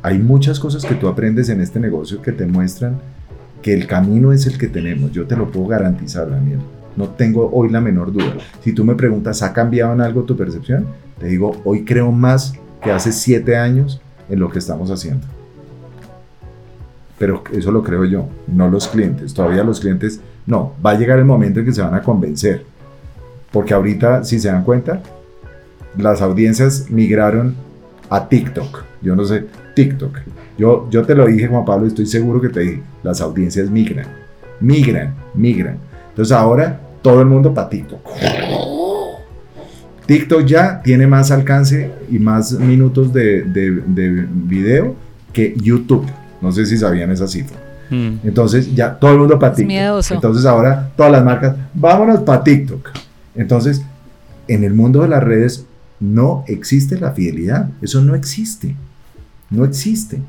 Hay 0.02 0.18
muchas 0.18 0.58
cosas 0.58 0.84
que 0.84 0.94
tú 0.94 1.08
aprendes 1.08 1.48
en 1.48 1.60
este 1.60 1.78
negocio 1.78 2.22
que 2.22 2.32
te 2.32 2.46
muestran 2.46 3.00
que 3.60 3.72
el 3.74 3.86
camino 3.86 4.32
es 4.32 4.46
el 4.46 4.58
que 4.58 4.66
tenemos. 4.66 5.12
Yo 5.12 5.26
te 5.26 5.36
lo 5.36 5.50
puedo 5.50 5.68
garantizar, 5.68 6.28
Daniel. 6.28 6.58
No 6.96 7.08
tengo 7.10 7.48
hoy 7.52 7.70
la 7.70 7.80
menor 7.80 8.12
duda. 8.12 8.34
Si 8.62 8.72
tú 8.72 8.84
me 8.84 8.96
preguntas, 8.96 9.42
¿ha 9.42 9.52
cambiado 9.52 9.92
en 9.92 10.00
algo 10.00 10.24
tu 10.24 10.36
percepción? 10.36 10.86
Te 11.18 11.26
digo, 11.26 11.60
hoy 11.64 11.84
creo 11.84 12.10
más 12.10 12.54
que 12.82 12.90
hace 12.90 13.12
siete 13.12 13.56
años 13.56 14.00
en 14.28 14.40
lo 14.40 14.50
que 14.50 14.58
estamos 14.58 14.90
haciendo. 14.90 15.26
Pero 17.22 17.44
eso 17.52 17.70
lo 17.70 17.84
creo 17.84 18.04
yo, 18.04 18.28
no 18.48 18.68
los 18.68 18.88
clientes. 18.88 19.32
Todavía 19.32 19.62
los 19.62 19.78
clientes, 19.78 20.18
no, 20.44 20.72
va 20.84 20.90
a 20.90 20.98
llegar 20.98 21.20
el 21.20 21.24
momento 21.24 21.60
en 21.60 21.66
que 21.66 21.72
se 21.72 21.80
van 21.80 21.94
a 21.94 22.02
convencer. 22.02 22.64
Porque 23.52 23.72
ahorita, 23.74 24.24
si 24.24 24.40
se 24.40 24.48
dan 24.48 24.64
cuenta, 24.64 25.00
las 25.96 26.20
audiencias 26.20 26.90
migraron 26.90 27.54
a 28.10 28.28
TikTok. 28.28 28.82
Yo 29.02 29.14
no 29.14 29.24
sé, 29.24 29.44
TikTok. 29.76 30.18
Yo, 30.58 30.88
yo 30.90 31.04
te 31.04 31.14
lo 31.14 31.26
dije, 31.26 31.46
Juan 31.46 31.64
Pablo, 31.64 31.86
estoy 31.86 32.06
seguro 32.06 32.40
que 32.40 32.48
te 32.48 32.58
dije, 32.58 32.82
las 33.04 33.20
audiencias 33.20 33.70
migran, 33.70 34.06
migran, 34.58 35.14
migran. 35.32 35.76
Entonces 36.08 36.36
ahora 36.36 36.80
todo 37.02 37.20
el 37.20 37.28
mundo 37.28 37.54
para 37.54 37.68
TikTok. 37.68 38.00
TikTok 40.06 40.44
ya 40.44 40.82
tiene 40.82 41.06
más 41.06 41.30
alcance 41.30 41.88
y 42.10 42.18
más 42.18 42.50
minutos 42.50 43.12
de, 43.12 43.42
de, 43.42 44.26
video 44.28 44.96
que 45.32 45.54
YouTube. 45.56 46.04
No 46.42 46.52
sé 46.52 46.66
si 46.66 46.76
sabían 46.76 47.10
esa 47.10 47.26
cifra. 47.26 47.56
Hmm. 47.88 48.16
Entonces 48.24 48.74
ya 48.74 48.98
todo 48.98 49.12
el 49.12 49.18
mundo 49.18 49.38
para 49.38 49.54
TikTok. 49.54 50.10
Entonces 50.10 50.44
ahora 50.44 50.90
todas 50.96 51.12
las 51.12 51.24
marcas, 51.24 51.56
vámonos 51.72 52.20
para 52.20 52.42
TikTok. 52.42 52.90
Entonces, 53.34 53.82
en 54.48 54.64
el 54.64 54.74
mundo 54.74 55.02
de 55.02 55.08
las 55.08 55.22
redes 55.22 55.66
no 56.00 56.44
existe 56.46 56.98
la 56.98 57.12
fidelidad. 57.12 57.70
Eso 57.80 58.00
no 58.02 58.14
existe. 58.14 58.76
No 59.50 59.64
existe. 59.64 60.20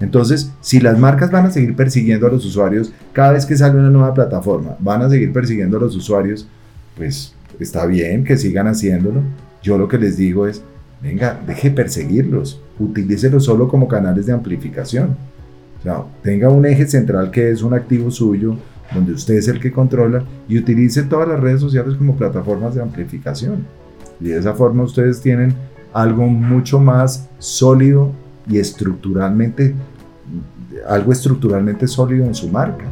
Entonces, 0.00 0.50
si 0.60 0.80
las 0.80 0.98
marcas 0.98 1.30
van 1.30 1.46
a 1.46 1.50
seguir 1.50 1.74
persiguiendo 1.74 2.26
a 2.26 2.30
los 2.30 2.44
usuarios, 2.44 2.92
cada 3.12 3.32
vez 3.32 3.46
que 3.46 3.56
sale 3.56 3.78
una 3.78 3.90
nueva 3.90 4.14
plataforma, 4.14 4.76
van 4.78 5.02
a 5.02 5.10
seguir 5.10 5.32
persiguiendo 5.32 5.76
a 5.76 5.80
los 5.80 5.96
usuarios, 5.96 6.46
pues 6.96 7.34
está 7.58 7.84
bien 7.86 8.24
que 8.24 8.36
sigan 8.36 8.68
haciéndolo. 8.68 9.22
Yo 9.62 9.76
lo 9.76 9.88
que 9.88 9.98
les 9.98 10.16
digo 10.16 10.46
es, 10.46 10.62
venga, 11.02 11.40
deje 11.46 11.70
perseguirlos, 11.70 12.60
utilícelos 12.78 13.44
solo 13.44 13.68
como 13.68 13.88
canales 13.88 14.26
de 14.26 14.32
amplificación. 14.32 15.16
Tenga 16.22 16.48
un 16.48 16.66
eje 16.66 16.86
central 16.86 17.30
que 17.30 17.50
es 17.50 17.62
un 17.62 17.74
activo 17.74 18.10
suyo, 18.10 18.56
donde 18.92 19.12
usted 19.12 19.34
es 19.34 19.48
el 19.48 19.60
que 19.60 19.72
controla, 19.72 20.24
y 20.48 20.58
utilice 20.58 21.02
todas 21.02 21.28
las 21.28 21.40
redes 21.40 21.60
sociales 21.60 21.94
como 21.96 22.16
plataformas 22.16 22.74
de 22.74 22.82
amplificación. 22.82 23.66
Y 24.20 24.28
de 24.28 24.38
esa 24.38 24.54
forma 24.54 24.82
ustedes 24.82 25.20
tienen 25.20 25.54
algo 25.92 26.26
mucho 26.26 26.80
más 26.80 27.28
sólido 27.38 28.12
y 28.48 28.58
estructuralmente, 28.58 29.74
algo 30.86 31.12
estructuralmente 31.12 31.86
sólido 31.86 32.24
en 32.24 32.34
su 32.34 32.48
marca. 32.48 32.84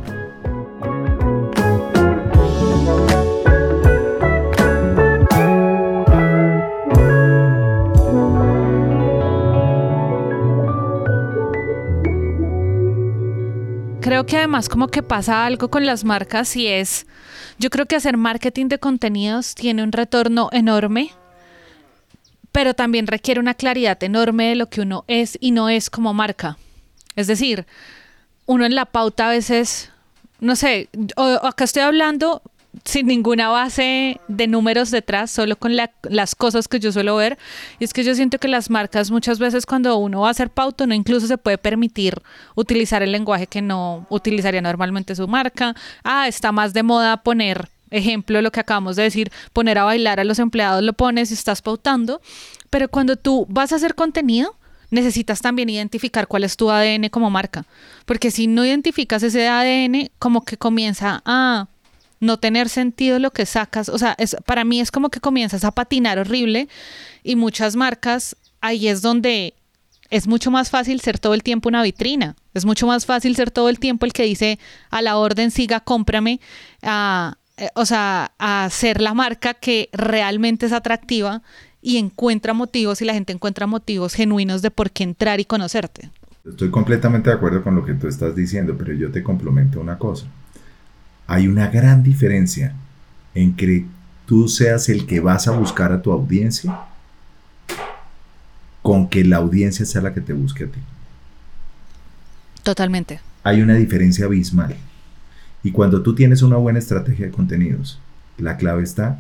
Que 14.26 14.37
además 14.37 14.68
como 14.68 14.88
que 14.88 15.02
pasa 15.02 15.47
algo 15.47 15.71
con 15.71 15.87
las 15.87 16.04
marcas 16.04 16.56
y 16.56 16.66
es, 16.66 17.06
yo 17.59 17.71
creo 17.71 17.87
que 17.87 17.97
hacer 17.97 18.16
marketing 18.16 18.66
de 18.66 18.78
contenidos 18.78 19.54
tiene 19.54 19.83
un 19.83 19.92
retorno 19.92 20.49
enorme 20.52 21.12
pero 22.56 22.73
también 22.73 23.06
requiere 23.06 23.38
una 23.38 23.52
claridad 23.52 24.02
enorme 24.02 24.49
de 24.49 24.54
lo 24.54 24.71
que 24.71 24.80
uno 24.80 25.04
es 25.09 25.37
y 25.42 25.50
no 25.50 25.68
es 25.68 25.90
como 25.90 26.14
marca. 26.14 26.56
Es 27.14 27.26
decir, 27.26 27.66
uno 28.47 28.64
en 28.64 28.75
la 28.75 28.87
pauta 28.87 29.26
a 29.26 29.33
veces, 29.33 29.90
no 30.40 30.56
sé, 30.56 30.88
acá 31.42 31.64
estoy 31.64 31.83
hablando 31.83 32.40
sin 32.87 33.07
ninguna 33.07 33.49
base 33.49 34.21
de 34.28 34.47
números 34.47 34.90
detrás, 34.90 35.31
solo 35.31 35.57
con 35.57 35.76
las 35.76 36.35
cosas 36.35 36.69
que 36.69 36.81
yo 36.81 36.93
suelo 36.93 37.16
ver. 37.16 37.37
Y 37.78 37.85
es 37.85 37.93
que 37.93 38.05
yo 38.05 38.14
siento 38.14 38.38
que 38.38 38.49
las 38.49 38.71
marcas 38.71 39.11
muchas 39.11 39.38
veces 39.38 39.66
cuando 39.66 39.97
uno 39.99 40.21
va 40.21 40.28
a 40.28 40.31
hacer 40.31 40.50
pauta, 40.50 40.87
no 40.87 40.95
incluso 40.95 41.26
se 41.26 41.37
puede 41.37 41.59
permitir 41.59 42.23
utilizar 42.55 43.02
el 43.02 43.12
lenguaje 43.12 43.49
que 43.49 43.61
no 43.61 44.07
utilizaría 44.09 44.62
normalmente 44.62 45.14
su 45.14 45.26
marca. 45.26 45.75
Ah, 46.05 46.28
está 46.28 46.52
más 46.52 46.73
de 46.73 46.83
moda 46.83 47.23
poner 47.23 47.69
ejemplo, 47.90 48.43
lo 48.43 48.50
que 48.50 48.61
acabamos 48.61 48.97
de 48.97 49.05
decir, 49.05 49.31
poner 49.52 49.78
a 49.78 49.85
bailar 49.85 50.21
a 50.21 50.25
los 50.25 50.38
empleados, 50.38 50.83
lo 50.83 50.93
pones 50.93 51.31
y 51.31 51.35
estás 51.35 51.62
pautando, 51.62 52.21
pero 52.69 52.88
cuando 52.88 53.16
tú 53.16 53.47
vas 53.49 53.73
a 53.73 53.76
hacer 53.76 53.95
contenido, 53.95 54.57
necesitas 54.90 55.40
también 55.40 55.69
identificar 55.69 56.26
cuál 56.26 56.45
es 56.45 56.57
tu 56.57 56.71
ADN 56.71 57.09
como 57.11 57.31
marca, 57.31 57.64
porque 58.05 58.31
si 58.31 58.49
no 58.49 58.64
identificas 58.64 59.23
ese 59.23 59.49
ADN, 59.49 60.11
como 60.19 60.45
que 60.45 60.57
comienza 60.57 61.23
a 61.25 61.69
no 62.20 62.38
tener 62.38 62.68
sentido 62.68 63.18
lo 63.18 63.30
que 63.30 63.46
sacas, 63.46 63.88
o 63.88 63.99
sea, 63.99 64.14
es, 64.18 64.37
para 64.46 64.64
mí 64.64 64.80
es 64.80 64.90
como 64.90 65.11
que 65.11 65.20
comienzas 65.20 65.64
a 65.64 65.70
patinar 65.70 66.18
horrible 66.18 66.68
y 67.23 67.37
muchas 67.37 67.76
marcas, 67.76 68.37
ahí 68.61 68.88
es 68.88 69.02
donde 69.02 69.54
es 70.11 70.26
mucho 70.26 70.50
más 70.50 70.70
fácil 70.70 71.00
ser 71.00 71.18
todo 71.18 71.35
el 71.35 71.42
tiempo 71.42 71.68
una 71.68 71.82
vitrina. 71.82 72.37
Es 72.54 72.64
mucho 72.64 72.87
más 72.87 73.06
fácil 73.06 73.35
ser 73.37 73.50
todo 73.50 73.68
el 73.68 73.78
tiempo 73.78 74.06
el 74.06 74.12
que 74.12 74.23
dice 74.23 74.58
a 74.90 75.02
la 75.02 75.16
orden 75.16 75.50
siga, 75.50 75.80
cómprame, 75.80 76.40
a, 76.82 77.37
eh, 77.56 77.68
o 77.75 77.85
sea, 77.87 78.32
a 78.38 78.68
ser 78.70 79.00
la 79.00 79.14
marca 79.14 79.54
que 79.54 79.88
realmente 79.92 80.66
es 80.66 80.73
atractiva 80.73 81.42
y 81.82 81.99
encuentra 81.99 82.52
motivos 82.52 83.02
y 83.02 83.04
la 83.04 83.14
gente 83.14 83.32
encuentra 83.32 83.66
motivos 83.66 84.14
genuinos 84.14 84.62
de 84.62 84.70
por 84.70 84.90
qué 84.90 85.04
entrar 85.04 85.40
y 85.40 85.44
conocerte. 85.44 86.11
Estoy 86.44 86.70
completamente 86.70 87.30
de 87.30 87.37
acuerdo 87.37 87.62
con 87.62 87.75
lo 87.75 87.85
que 87.85 87.94
tú 87.94 88.06
estás 88.06 88.37
diciendo, 88.37 88.76
pero 88.78 88.92
yo 88.92 89.11
te 89.11 89.23
complemento 89.23 89.80
una 89.80 89.99
cosa. 89.99 90.26
Hay 91.26 91.49
una 91.49 91.68
gran 91.68 92.02
diferencia 92.02 92.75
en 93.35 93.54
que 93.54 93.85
tú 94.26 94.49
seas 94.49 94.88
el 94.88 95.06
que 95.06 95.21
vas 95.21 95.49
a 95.49 95.52
buscar 95.52 95.92
a 95.92 96.02
tu 96.02 96.12
audiencia 96.12 96.80
con 98.83 99.09
que 99.09 99.25
la 99.25 99.38
audiencia 99.38 99.85
sea 99.85 100.02
la 100.02 100.14
que 100.14 100.21
te 100.21 100.33
busque 100.33 100.64
a 100.64 100.68
ti. 100.68 100.78
Totalmente. 102.62 103.21
Hay 103.42 103.61
una 103.61 103.75
diferencia 103.75 104.26
abismal. 104.26 104.76
Y 105.62 105.73
cuando 105.73 106.02
tú 106.02 106.14
tienes 106.14 106.42
una 106.42 106.56
buena 106.56 106.78
estrategia 106.78 107.26
de 107.26 107.33
contenidos, 107.33 107.99
la 108.38 108.56
clave 108.56 108.83
está 108.85 109.18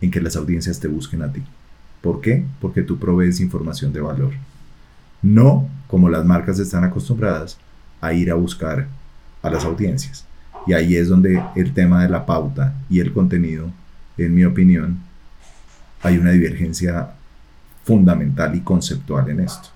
en 0.00 0.10
que 0.10 0.20
las 0.20 0.36
audiencias 0.36 0.80
te 0.80 0.88
busquen 0.88 1.22
a 1.22 1.32
ti. 1.32 1.42
¿Por 2.00 2.20
qué? 2.20 2.44
Porque 2.60 2.82
tú 2.82 2.98
provees 2.98 3.40
información 3.40 3.92
de 3.92 4.00
valor. 4.00 4.32
No 5.20 5.68
como 5.86 6.08
las 6.08 6.24
marcas 6.24 6.58
están 6.58 6.84
acostumbradas 6.84 7.58
a 8.00 8.12
ir 8.12 8.30
a 8.30 8.34
buscar 8.34 8.88
a 9.42 9.50
las 9.50 9.64
audiencias. 9.64 10.24
Y 10.66 10.72
ahí 10.72 10.96
es 10.96 11.08
donde 11.08 11.42
el 11.56 11.72
tema 11.72 12.02
de 12.02 12.08
la 12.08 12.24
pauta 12.24 12.74
y 12.88 13.00
el 13.00 13.12
contenido, 13.12 13.70
en 14.16 14.34
mi 14.34 14.44
opinión, 14.44 14.98
hay 16.02 16.18
una 16.18 16.30
divergencia 16.30 17.10
fundamental 17.84 18.54
y 18.54 18.60
conceptual 18.60 19.30
en 19.30 19.40
esto. 19.40 19.68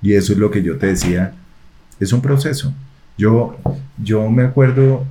Y 0.00 0.14
eso 0.14 0.32
es 0.32 0.38
lo 0.38 0.50
que 0.50 0.62
yo 0.62 0.76
te 0.78 0.88
decía, 0.88 1.34
es 1.98 2.12
un 2.12 2.20
proceso. 2.20 2.72
Yo, 3.16 3.56
yo 4.02 4.28
me 4.30 4.42
acuerdo 4.42 5.06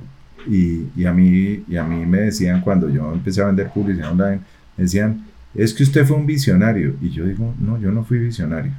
y, 0.46 1.04
a 1.04 1.12
mí, 1.12 1.64
y 1.68 1.76
a 1.76 1.84
mí 1.84 2.04
me 2.04 2.20
decían 2.20 2.60
cuando 2.60 2.88
yo 2.88 3.12
empecé 3.12 3.42
a 3.42 3.46
vender 3.46 3.70
publicidad 3.70 4.12
online, 4.12 4.40
decían, 4.76 5.24
es 5.54 5.72
que 5.72 5.82
usted 5.82 6.04
fue 6.06 6.16
un 6.16 6.26
visionario. 6.26 6.94
Y 7.00 7.10
yo 7.10 7.24
digo, 7.24 7.54
no, 7.58 7.78
yo 7.78 7.90
no 7.90 8.04
fui 8.04 8.18
visionario. 8.18 8.72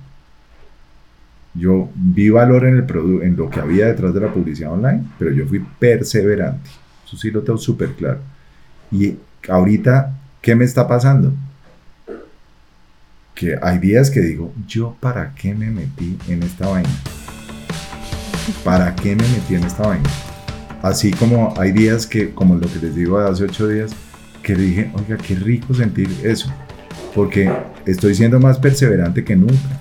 Yo 1.54 1.90
vi 1.96 2.30
valor 2.30 2.66
en, 2.66 2.78
el 2.78 3.22
en 3.22 3.36
lo 3.36 3.50
que 3.50 3.60
había 3.60 3.88
detrás 3.88 4.14
de 4.14 4.22
la 4.22 4.34
publicidad 4.34 4.74
online, 4.74 5.04
pero 5.20 5.32
yo 5.32 5.46
fui 5.46 5.64
perseverante. 5.80 6.70
Eso 7.06 7.18
sí 7.18 7.30
lo 7.30 7.42
tengo 7.42 7.60
súper 7.60 7.90
claro. 7.94 8.20
Y 8.92 9.16
ahorita, 9.48 10.16
¿qué 10.42 10.56
me 10.56 10.66
está 10.66 10.88
pasando? 10.88 11.34
Que 13.36 13.58
hay 13.62 13.78
días 13.80 14.10
que 14.10 14.22
digo, 14.22 14.54
¿yo 14.68 14.96
para 15.00 15.34
qué 15.36 15.54
me 15.54 15.70
metí 15.70 16.18
en 16.28 16.44
esta 16.44 16.68
vaina? 16.68 16.90
¿para 18.64 18.96
qué 18.96 19.16
me 19.16 19.28
metí 19.30 19.56
en 19.56 19.64
esta 19.64 19.88
vaina? 19.88 20.10
Así 20.82 21.12
como 21.12 21.54
hay 21.58 21.72
días 21.72 22.06
que, 22.06 22.32
como 22.32 22.56
lo 22.56 22.68
que 22.68 22.80
les 22.80 22.96
digo 22.96 23.20
de 23.20 23.30
hace 23.30 23.46
ocho 23.46 23.68
días, 23.68 23.92
que 24.42 24.56
dije, 24.56 24.92
oiga, 24.94 25.18
qué 25.18 25.36
rico 25.36 25.74
sentir 25.74 26.10
eso, 26.24 26.52
porque 27.16 27.50
estoy 27.86 28.16
siendo 28.16 28.40
más 28.40 28.60
perseverante 28.60 29.24
que 29.24 29.36
nunca. 29.36 29.80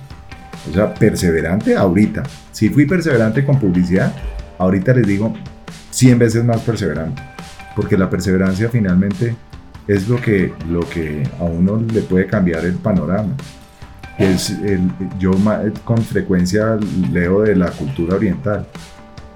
O 0.68 0.72
sea, 0.72 0.94
perseverante 0.94 1.76
ahorita. 1.76 2.22
Si 2.52 2.68
fui 2.68 2.86
perseverante 2.86 3.44
con 3.44 3.58
publicidad, 3.58 4.12
ahorita 4.58 4.94
les 4.94 5.06
digo 5.06 5.34
100 5.90 6.18
veces 6.18 6.44
más 6.44 6.60
perseverante, 6.60 7.22
porque 7.74 7.98
la 7.98 8.08
perseverancia 8.08 8.68
finalmente 8.68 9.34
es 9.88 10.08
lo 10.08 10.20
que, 10.20 10.52
lo 10.70 10.80
que 10.88 11.28
a 11.38 11.44
uno 11.44 11.82
le 11.92 12.02
puede 12.02 12.26
cambiar 12.26 12.64
el 12.64 12.74
panorama. 12.74 13.34
es 14.18 14.50
el, 14.50 14.90
yo 15.18 15.32
con 15.84 15.98
frecuencia 15.98 16.78
leo 17.10 17.42
de 17.42 17.56
la 17.56 17.70
cultura 17.70 18.16
oriental. 18.16 18.66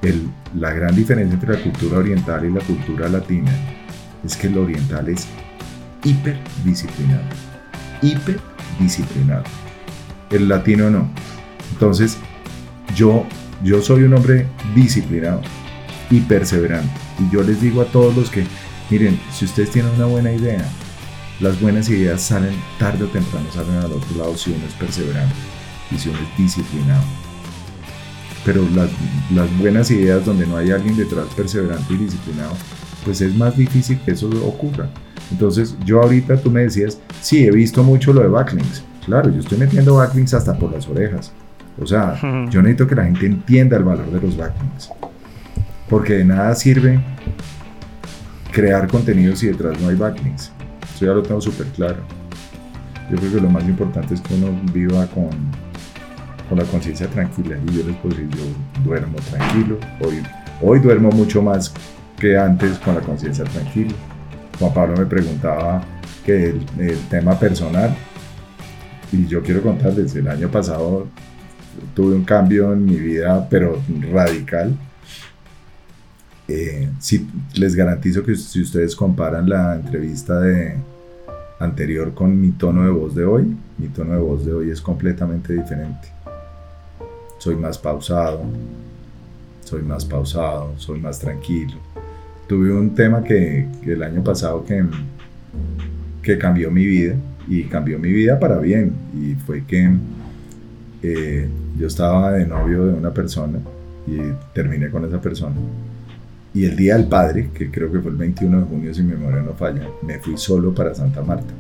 El, 0.03 0.29
la 0.55 0.73
gran 0.73 0.95
diferencia 0.95 1.35
entre 1.35 1.55
la 1.55 1.63
cultura 1.63 1.99
oriental 1.99 2.45
y 2.45 2.53
la 2.53 2.61
cultura 2.61 3.09
latina 3.09 3.51
es 4.25 4.37
que 4.37 4.47
el 4.47 4.59
oriental 4.59 5.09
es 5.09 5.27
hiperdisciplinado. 6.05 7.25
Hiperdisciplinado. 8.03 9.66
El 10.31 10.49
latino 10.49 10.91
no. 10.91 11.09
Entonces, 11.73 12.19
yo, 12.95 13.27
yo 13.63 13.81
soy 13.83 14.03
un 14.03 14.15
hombre 14.15 14.47
disciplinado 14.75 15.41
y 16.11 16.21
perseverante. 16.21 16.93
Y 17.19 17.33
yo 17.33 17.43
les 17.43 17.61
digo 17.61 17.83
a 17.83 17.87
todos 17.87 18.17
los 18.17 18.31
que, 18.31 18.45
miren, 18.91 19.19
si 19.33 19.45
ustedes 19.45 19.71
tienen 19.71 19.93
una 19.93 20.07
buena 20.07 20.33
idea, 20.33 20.67
las 21.41 21.61
buenas 21.61 21.89
ideas 21.89 22.23
salen 22.23 22.55
tarde 22.79 23.05
o 23.05 23.09
temprano, 23.09 23.47
salen 23.53 23.77
al 23.77 23.93
otro 23.93 24.17
lado 24.17 24.37
si 24.37 24.51
uno 24.51 24.65
es 24.67 24.75
perseverante 24.75 25.35
y 25.91 25.99
si 25.99 26.09
uno 26.09 26.19
es 26.19 26.39
disciplinado. 26.39 27.05
Pero 28.45 28.67
las, 28.75 28.91
las 29.35 29.59
buenas 29.59 29.91
ideas 29.91 30.25
donde 30.25 30.47
no 30.47 30.57
hay 30.57 30.71
alguien 30.71 30.97
detrás 30.97 31.27
perseverante 31.37 31.93
y 31.93 31.97
disciplinado, 31.97 32.55
pues 33.05 33.21
es 33.21 33.35
más 33.35 33.57
difícil 33.57 33.99
que 34.05 34.13
eso 34.13 34.29
ocurra. 34.45 34.89
Entonces, 35.31 35.77
yo 35.85 36.01
ahorita 36.01 36.37
tú 36.41 36.51
me 36.51 36.63
decías, 36.63 36.99
sí, 37.21 37.45
he 37.45 37.51
visto 37.51 37.83
mucho 37.83 38.13
lo 38.13 38.23
de 38.23 38.29
backlinks. 38.29 38.83
Claro, 39.07 39.31
yo 39.31 39.41
estoy 39.41 39.57
metiendo 39.57 39.95
backlinks 39.97 40.35
hasta 40.35 40.59
por 40.59 40.73
las 40.73 40.87
orejas. 40.89 41.33
O 41.81 41.87
sea, 41.87 42.19
yo 42.51 42.61
necesito 42.61 42.87
que 42.87 42.95
la 42.95 43.05
gente 43.05 43.27
entienda 43.27 43.77
el 43.77 43.85
valor 43.85 44.11
de 44.11 44.21
los 44.21 44.37
backlinks. 44.37 44.91
Porque 45.89 46.15
de 46.15 46.25
nada 46.25 46.55
sirve 46.55 47.01
crear 48.53 48.89
contenido 48.89 49.35
si 49.37 49.47
detrás 49.47 49.81
no 49.81 49.89
hay 49.89 49.97
backlinks. 49.97 50.51
Eso 50.95 51.07
ya 51.07 51.13
lo 51.13 51.23
tengo 51.23 51.41
súper 51.41 51.67
claro. 51.69 51.99
Yo 53.11 53.17
creo 53.17 53.33
que 53.35 53.41
lo 53.41 53.49
más 53.49 53.65
importante 53.65 54.15
es 54.15 54.21
que 54.21 54.35
uno 54.35 54.49
viva 54.73 55.07
con, 55.07 55.31
con 56.49 56.59
la 56.59 56.65
conciencia 56.65 57.07
tranquila. 57.07 57.57
Y 57.69 57.77
yo 57.79 57.87
les 57.87 57.97
puedo 57.97 58.17
decir, 58.17 58.29
yo 58.31 58.83
duermo 58.85 59.17
tranquilo. 59.31 59.79
Hoy, 60.01 60.23
hoy 60.61 60.81
duermo 60.81 61.11
mucho 61.11 61.41
más 61.41 61.73
que 62.19 62.37
antes 62.37 62.79
con 62.79 62.97
la 62.97 63.01
conciencia 63.01 63.45
tranquila. 63.45 63.93
Juan 64.59 64.75
Pablo 64.75 64.97
me 64.97 65.07
preguntaba 65.07 65.83
que 66.25 66.47
el, 66.79 66.99
tema 67.09 67.39
personal, 67.39 67.95
y 69.17 69.27
yo 69.27 69.43
quiero 69.43 69.63
contarles, 69.63 70.15
el 70.15 70.29
año 70.29 70.51
pasado 70.51 71.07
tuve 71.95 72.15
un 72.15 72.25
cambio 72.25 72.73
en 72.73 72.85
mi 72.85 72.97
vida, 72.97 73.47
pero 73.49 73.81
radical. 74.13 74.77
Eh, 76.49 76.89
si, 77.01 77.29
les 77.55 77.75
garantizo 77.75 78.23
que 78.23 78.37
si 78.37 78.63
ustedes 78.63 78.95
comparan 78.95 79.49
la 79.49 79.75
entrevista 79.75 80.39
de 80.41 80.77
anterior 81.59 82.15
con 82.15 82.41
mi 82.41 82.53
tono 82.53 82.85
de 82.85 82.91
voz 82.91 83.15
de 83.15 83.25
hoy, 83.25 83.57
mi 83.79 83.89
tono 83.89 84.13
de 84.13 84.21
voz 84.21 84.45
de 84.45 84.53
hoy 84.53 84.71
es 84.71 84.81
completamente 84.81 85.55
diferente. 85.55 86.09
Soy 87.39 87.57
más 87.57 87.79
pausado, 87.79 88.43
soy 89.65 89.83
más 89.83 90.05
pausado, 90.05 90.75
soy 90.77 91.01
más 91.01 91.19
tranquilo. 91.19 91.75
Tuve 92.47 92.73
un 92.73 92.95
tema 92.95 93.25
que, 93.25 93.67
el 93.83 94.03
año 94.03 94.23
pasado 94.23 94.65
que, 94.65 94.85
que 96.27 96.39
cambió 96.39 96.73
mi 96.73 96.85
vida 96.85 97.15
y 97.47 97.63
cambió 97.65 98.01
mi 98.01 98.11
vida 98.11 98.41
para 98.41 98.59
bien 98.59 98.93
y 99.15 99.35
fue 99.47 99.65
que 99.65 99.89
eh, 101.01 101.49
yo 101.79 101.87
estaba 101.87 102.33
de 102.33 102.45
novio 102.45 102.85
de 102.85 102.95
una 102.95 103.15
persona 103.15 103.61
y 104.09 104.19
terminé 104.53 104.91
con 104.91 105.05
esa 105.05 105.21
persona 105.21 105.55
y 106.53 106.65
el 106.65 106.75
Día 106.75 106.97
del 106.97 107.07
Padre, 107.07 107.51
que 107.55 107.71
creo 107.71 107.93
que 107.93 108.01
fue 108.01 108.11
el 108.11 108.17
21 108.17 108.61
de 108.61 108.67
junio, 108.67 108.93
si 108.93 109.03
mi 109.03 109.13
memoria 109.13 109.41
no 109.41 109.53
falla, 109.53 109.87
me 110.03 110.19
fui 110.19 110.37
solo 110.37 110.75
para 110.75 110.95
Santa 110.95 111.23
Marta. 111.23 111.53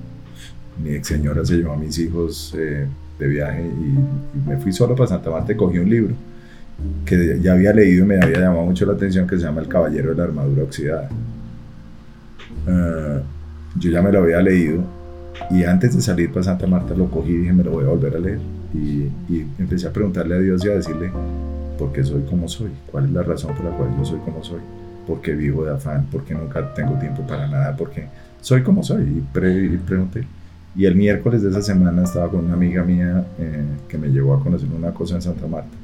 Mi 0.82 0.94
ex 0.94 1.06
señora 1.06 1.44
se 1.44 1.54
llevó 1.54 1.74
a 1.74 1.76
mis 1.76 1.96
hijos 1.98 2.52
eh, 2.58 2.88
de 3.18 3.28
viaje 3.28 3.62
y, 3.62 4.48
me 4.48 4.56
fui 4.56 4.72
solo 4.72 4.96
para 4.96 5.10
Santa 5.10 5.30
Marta 5.30 5.52
y 5.52 5.56
cogí 5.56 5.78
un 5.78 5.90
libro 5.90 6.14
que 7.04 7.38
ya 7.40 7.52
había 7.52 7.72
leído 7.72 8.04
y 8.04 8.08
me 8.08 8.16
había 8.16 8.40
llamado 8.40 8.64
mucho 8.64 8.84
la 8.84 8.94
atención 8.94 9.28
que 9.28 9.36
se 9.36 9.42
llama 9.42 9.60
El 9.60 9.68
Caballero 9.68 10.10
de 10.10 10.16
la 10.16 10.24
Armadura 10.24 10.64
Oxidada. 10.64 11.08
Ah, 12.66 13.20
yo 13.78 13.90
ya 13.90 14.02
me 14.02 14.12
lo 14.12 14.20
había 14.20 14.40
leído 14.42 14.82
y 15.50 15.64
antes 15.64 15.94
de 15.94 16.00
salir 16.00 16.30
para 16.30 16.44
Santa 16.44 16.66
Marta 16.66 16.94
lo 16.94 17.10
cogí 17.10 17.30
y 17.30 17.36
dije 17.38 17.52
me 17.52 17.64
lo 17.64 17.72
voy 17.72 17.84
a 17.84 17.88
volver 17.88 18.16
a 18.16 18.18
leer 18.18 18.38
y, 18.74 19.08
y 19.28 19.46
empecé 19.58 19.86
a 19.86 19.92
preguntarle 19.92 20.36
a 20.36 20.38
Dios 20.38 20.64
y 20.64 20.68
a 20.68 20.74
decirle 20.74 21.10
por 21.78 21.92
qué 21.92 22.02
soy 22.02 22.22
como 22.22 22.48
soy, 22.48 22.70
cuál 22.90 23.04
es 23.04 23.10
la 23.10 23.22
razón 23.22 23.54
por 23.54 23.64
la 23.64 23.70
cual 23.72 23.90
yo 23.98 24.04
soy 24.04 24.18
como 24.20 24.42
soy 24.42 24.60
porque 25.06 25.34
vivo 25.34 25.64
de 25.64 25.74
afán, 25.74 26.06
porque 26.10 26.34
nunca 26.34 26.74
tengo 26.74 26.98
tiempo 26.98 27.22
para 27.26 27.46
nada, 27.46 27.76
porque 27.76 28.08
soy 28.40 28.62
como 28.62 28.82
soy. 28.82 29.02
Y, 29.02 29.76
pregunté. 29.78 30.26
Y 30.74 30.84
el 30.84 30.94
miércoles 30.94 31.42
de 31.42 31.50
esa 31.50 31.62
semana 31.62 32.02
estaba 32.02 32.28
con 32.28 32.44
una 32.44 32.54
amiga 32.54 32.82
mía 32.82 33.24
eh, 33.38 33.64
que 33.88 33.96
me 33.96 34.08
llevó 34.08 34.34
a 34.34 34.42
conocer 34.42 34.68
una 34.68 34.92
cosa 34.92 35.14
en 35.14 35.22
Santa 35.22 35.46
Marta. 35.46 35.76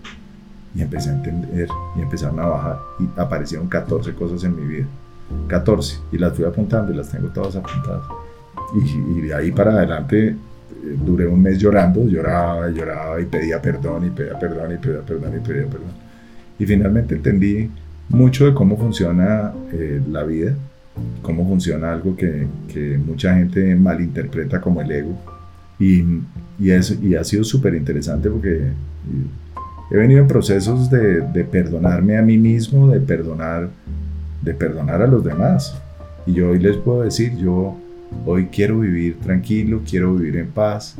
Y 0.74 0.82
empecé 0.82 1.10
a 1.10 1.14
entender 1.14 1.68
y 1.96 2.02
empezaron 2.02 2.40
a 2.40 2.46
bajar. 2.46 2.78
Y 2.98 3.08
aparecieron 3.20 3.68
14 3.68 4.14
cosas 4.14 4.44
en 4.44 4.56
mi 4.56 4.66
vida. 4.66 4.86
14. 5.48 5.98
Y 6.12 6.18
las 6.18 6.34
fui 6.34 6.44
apuntando 6.44 6.92
y 6.92 6.96
las 6.96 7.10
tengo 7.10 7.28
todas 7.28 7.56
apuntadas. 7.56 8.04
Y, 8.74 9.20
de 9.20 9.34
ahí 9.34 9.52
para 9.52 9.72
adelante 9.72 10.28
eh, 10.28 10.36
duré 11.04 11.26
un 11.26 11.42
mes 11.42 11.58
llorando, 11.58 12.06
lloraba, 12.06 12.70
lloraba 12.70 13.20
y 13.20 13.26
pedía 13.26 13.60
perdón 13.60 14.06
y 14.06 14.10
pedía 14.10 14.38
perdón 14.38 14.72
y 14.72 14.76
pedía 14.76 15.00
perdón 15.00 15.36
y 15.36 15.40
pedía 15.40 15.66
perdón. 15.66 15.92
Y 16.58 16.66
finalmente 16.66 17.14
entendí 17.14 17.70
mucho 18.08 18.46
de 18.46 18.54
cómo 18.54 18.76
funciona 18.76 19.52
eh, 19.72 20.00
la 20.10 20.22
vida, 20.24 20.54
cómo 21.22 21.46
funciona 21.46 21.92
algo 21.92 22.16
que, 22.16 22.46
que, 22.68 22.98
mucha 22.98 23.34
gente 23.34 23.74
malinterpreta 23.74 24.60
como 24.60 24.80
el 24.80 24.90
ego. 24.90 25.18
Y, 25.78 26.04
y, 26.58 26.70
es, 26.70 26.98
y 27.02 27.14
ha 27.14 27.24
sido 27.24 27.44
súper 27.44 27.74
interesante 27.74 28.30
porque 28.30 28.68
he 29.90 29.96
venido 29.96 30.20
en 30.20 30.28
procesos 30.28 30.90
de, 30.90 31.20
de, 31.20 31.44
perdonarme 31.44 32.16
a 32.16 32.22
mí 32.22 32.38
mismo, 32.38 32.88
de 32.88 33.00
perdonar, 33.00 33.68
de 34.42 34.54
perdonar 34.54 35.02
a 35.02 35.06
los 35.06 35.24
demás. 35.24 35.74
Y 36.26 36.34
yo 36.34 36.50
hoy 36.50 36.58
les 36.58 36.76
puedo 36.76 37.02
decir, 37.02 37.36
yo 37.36 37.76
hoy 38.26 38.46
quiero 38.46 38.80
vivir 38.80 39.18
tranquilo, 39.20 39.80
quiero 39.88 40.14
vivir 40.14 40.36
en 40.36 40.48
paz, 40.48 40.96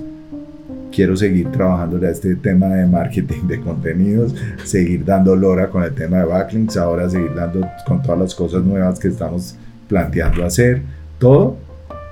quiero 0.91 1.17
seguir 1.17 1.51
trabajando 1.51 1.97
en 1.99 2.05
este 2.05 2.37
tema 2.37 2.69
de 2.69 2.87
marketing 2.87 3.47
de 3.47 3.61
contenidos, 3.61 4.35
seguir 4.65 5.05
dando 5.05 5.35
lora 5.37 5.69
con 5.69 5.83
el 5.83 5.95
tema 5.95 6.19
de 6.19 6.25
backlinks, 6.25 6.77
ahora 6.77 7.09
seguir 7.09 7.35
dando 7.35 7.67
con 7.87 8.03
todas 8.03 8.19
las 8.19 8.35
cosas 8.35 8.63
nuevas 8.63 8.99
que 8.99 9.09
estamos 9.09 9.57
planteando 9.89 10.45
hacer, 10.45 10.83
todo, 11.19 11.57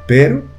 pero 0.06 0.50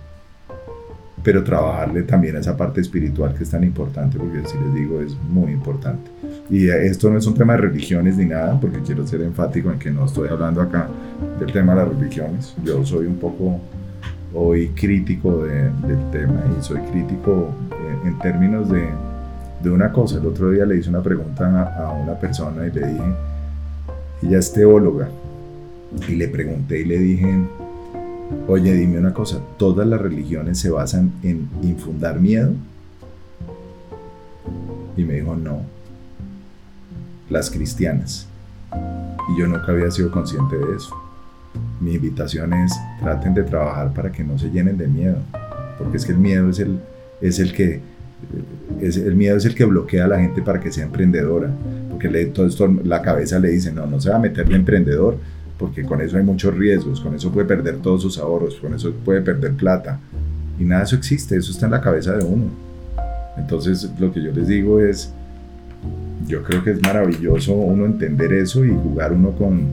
pero 1.24 1.44
trabajarle 1.44 2.04
también 2.04 2.36
a 2.36 2.40
esa 2.40 2.58
parte 2.58 2.82
espiritual 2.82 3.36
que 3.36 3.44
es 3.44 3.50
tan 3.50 3.64
importante, 3.64 4.18
porque 4.18 4.42
si 4.48 4.58
les 4.58 4.74
digo 4.74 5.02
es 5.02 5.16
muy 5.30 5.52
importante. 5.52 6.10
Y 6.52 6.70
esto 6.70 7.10
no 7.10 7.18
es 7.18 7.26
un 7.26 7.34
tema 7.34 7.54
de 7.54 7.62
religiones 7.62 8.18
ni 8.18 8.26
nada, 8.26 8.60
porque 8.60 8.82
quiero 8.82 9.08
ser 9.08 9.22
enfático 9.22 9.72
en 9.72 9.80
que 9.80 9.90
no 9.90 10.06
estoy 10.06 10.28
hablando 10.28 10.62
acá 10.62 10.90
del 11.40 11.50
tema 11.50 11.74
de 11.74 11.80
las 11.82 11.98
religiones. 11.98 12.54
Yo 12.62 12.86
soy 12.86 13.06
un 13.06 13.16
poco 13.16 13.58
hoy 14.34 14.68
crítico 14.76 15.46
del 15.46 16.12
tema 16.12 16.44
y 16.60 16.62
soy 16.62 16.82
crítico 16.92 17.48
en 18.06 18.20
términos 18.20 18.70
de, 18.70 18.86
de, 19.64 19.70
una 19.70 19.94
cosa. 19.94 20.18
El 20.18 20.26
otro 20.26 20.52
día 20.52 20.66
le 20.66 20.76
hice 20.76 20.90
una 20.90 21.02
pregunta 21.02 21.74
a, 21.78 21.94
una 21.94 22.20
persona 22.20 22.68
y 22.68 22.72
le 22.72 22.86
dije, 22.86 23.14
ella 24.22 24.40
es 24.40 24.52
teóloga, 24.52 25.08
y 26.10 26.16
le 26.16 26.28
pregunté 26.28 26.82
y 26.82 26.84
le 26.84 27.00
dije, 27.00 27.34
oye, 28.50 28.74
dime 28.74 29.00
una 29.00 29.14
cosa, 29.14 29.40
¿todas 29.56 29.88
las 29.88 30.02
religiones 30.02 30.60
se 30.60 30.70
basan 30.70 31.14
en 31.24 31.48
infundar 31.62 32.20
miedo? 32.20 32.52
Y 34.98 35.06
me 35.06 35.14
dijo, 35.14 35.34
no, 35.38 35.62
las 37.32 37.50
cristianas. 37.50 38.28
Y 39.30 39.40
yo 39.40 39.48
nunca 39.48 39.72
había 39.72 39.90
sido 39.90 40.12
consciente 40.12 40.58
de 40.58 40.76
eso. 40.76 40.96
Mi 41.80 41.96
invitación 41.96 42.54
es, 42.54 42.74
traten 43.00 43.34
de 43.34 43.44
trabajar 43.44 43.94
para 43.94 44.12
que 44.12 44.24
no 44.24 44.38
se 44.38 44.50
llenen 44.50 44.78
de 44.78 44.88
miedo, 44.88 45.18
porque 45.78 45.98
es 45.98 46.06
que 46.06 46.12
el 46.12 46.18
miedo 46.18 46.50
es 46.50 46.60
el, 46.60 46.80
es 47.22 47.40
el 47.40 47.54
que 47.54 47.82
es, 48.80 48.98
el 48.98 49.16
miedo 49.16 49.38
es 49.38 49.46
el 49.46 49.56
que 49.56 49.66
bloquea 49.66 50.06
a 50.06 50.08
la 50.08 50.20
gente 50.20 50.42
para 50.42 50.60
que 50.60 50.72
sea 50.72 50.86
emprendedora, 50.86 51.50
porque 51.90 52.10
le, 52.10 52.26
todo 52.28 52.46
esto, 52.46 52.68
la 52.84 53.02
cabeza 53.02 53.40
le 53.40 53.50
dice, 53.50 53.72
no, 53.72 53.86
no 53.88 54.00
se 54.00 54.10
va 54.10 54.18
a 54.18 54.20
meter 54.20 54.48
de 54.48 54.56
emprendedor, 54.56 55.18
porque 55.58 55.84
con 55.84 56.02
eso 56.02 56.18
hay 56.18 56.24
muchos 56.24 56.56
riesgos, 56.56 57.02
con 57.02 57.16
eso 57.16 57.32
puede 57.32 57.48
perder 57.48 57.78
todos 57.78 58.02
sus 58.02 58.18
ahorros, 58.18 58.56
con 58.56 58.74
eso 58.74 58.94
puede 59.06 59.22
perder 59.22 59.54
plata, 59.54 60.00
y 60.60 60.64
nada 60.64 60.82
de 60.82 60.86
eso 60.86 60.96
existe, 60.96 61.36
eso 61.36 61.52
está 61.52 61.66
en 61.66 61.72
la 61.72 61.82
cabeza 61.82 62.16
de 62.16 62.24
uno. 62.24 62.46
Entonces 63.38 63.90
lo 64.00 64.12
que 64.12 64.22
yo 64.22 64.32
les 64.32 64.48
digo 64.48 64.80
es, 64.80 65.14
yo 66.28 66.44
creo 66.44 66.64
que 66.64 66.72
es 66.72 66.82
maravilloso 66.82 67.54
uno 67.54 67.86
entender 67.86 68.34
eso 68.34 68.66
y 68.66 68.70
jugar 68.70 69.14
uno 69.14 69.32
con, 69.32 69.68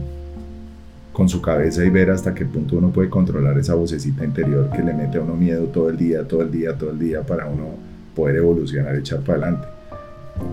con 1.13 1.29
su 1.29 1.43
cabeza 1.43 1.85
y 1.85 1.91
ver 1.91 2.11
hasta 2.11 2.35
qué 2.35 2.45
punto 2.45 2.77
uno 2.77 2.91
puede 2.91 3.09
controlar 3.09 3.59
esa 3.59 3.75
vocecita 3.75 4.25
interior 4.25 4.71
que 4.71 4.83
le 4.83 4.95
mete 4.95 5.19
a 5.19 5.23
uno 5.23 5.35
miedo 5.35 5.65
todo 5.65 5.91
el 5.91 5.97
día, 5.97 6.27
todo 6.27 6.43
el 6.43 6.51
día, 6.51 6.77
todo 6.77 6.91
el 6.91 6.99
día 6.99 7.23
para 7.23 7.47
uno 7.47 7.71
poder 8.15 8.37
evolucionar, 8.37 8.95
echar 8.97 9.21
para 9.21 9.39
adelante. 9.39 9.69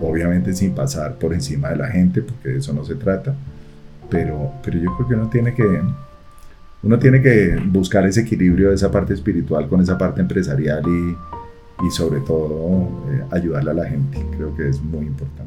Obviamente 0.02 0.52
sin 0.54 0.72
pasar 0.72 1.14
por 1.16 1.32
encima 1.32 1.70
de 1.70 1.76
la 1.76 1.88
gente, 1.88 2.22
porque 2.22 2.48
de 2.48 2.58
eso 2.58 2.72
no 2.72 2.84
se 2.84 2.96
trata, 2.96 3.34
pero, 4.10 4.52
pero 4.64 4.78
yo 4.78 4.94
creo 4.96 5.08
que 5.08 5.14
uno 5.14 5.30
tiene 5.30 5.54
que, 5.54 5.80
uno 6.82 6.98
tiene 6.98 7.22
que 7.22 7.56
buscar 7.66 8.06
ese 8.06 8.22
equilibrio 8.22 8.70
de 8.70 8.74
esa 8.74 8.90
parte 8.90 9.14
espiritual 9.14 9.68
con 9.68 9.80
esa 9.80 9.96
parte 9.96 10.20
empresarial 10.20 10.82
y, 10.86 11.86
y 11.86 11.90
sobre 11.90 12.20
todo 12.20 12.88
eh, 13.10 13.24
ayudarle 13.30 13.70
a 13.70 13.74
la 13.74 13.86
gente. 13.86 14.24
Creo 14.36 14.54
que 14.56 14.68
es 14.68 14.82
muy 14.82 15.06
importante. 15.06 15.45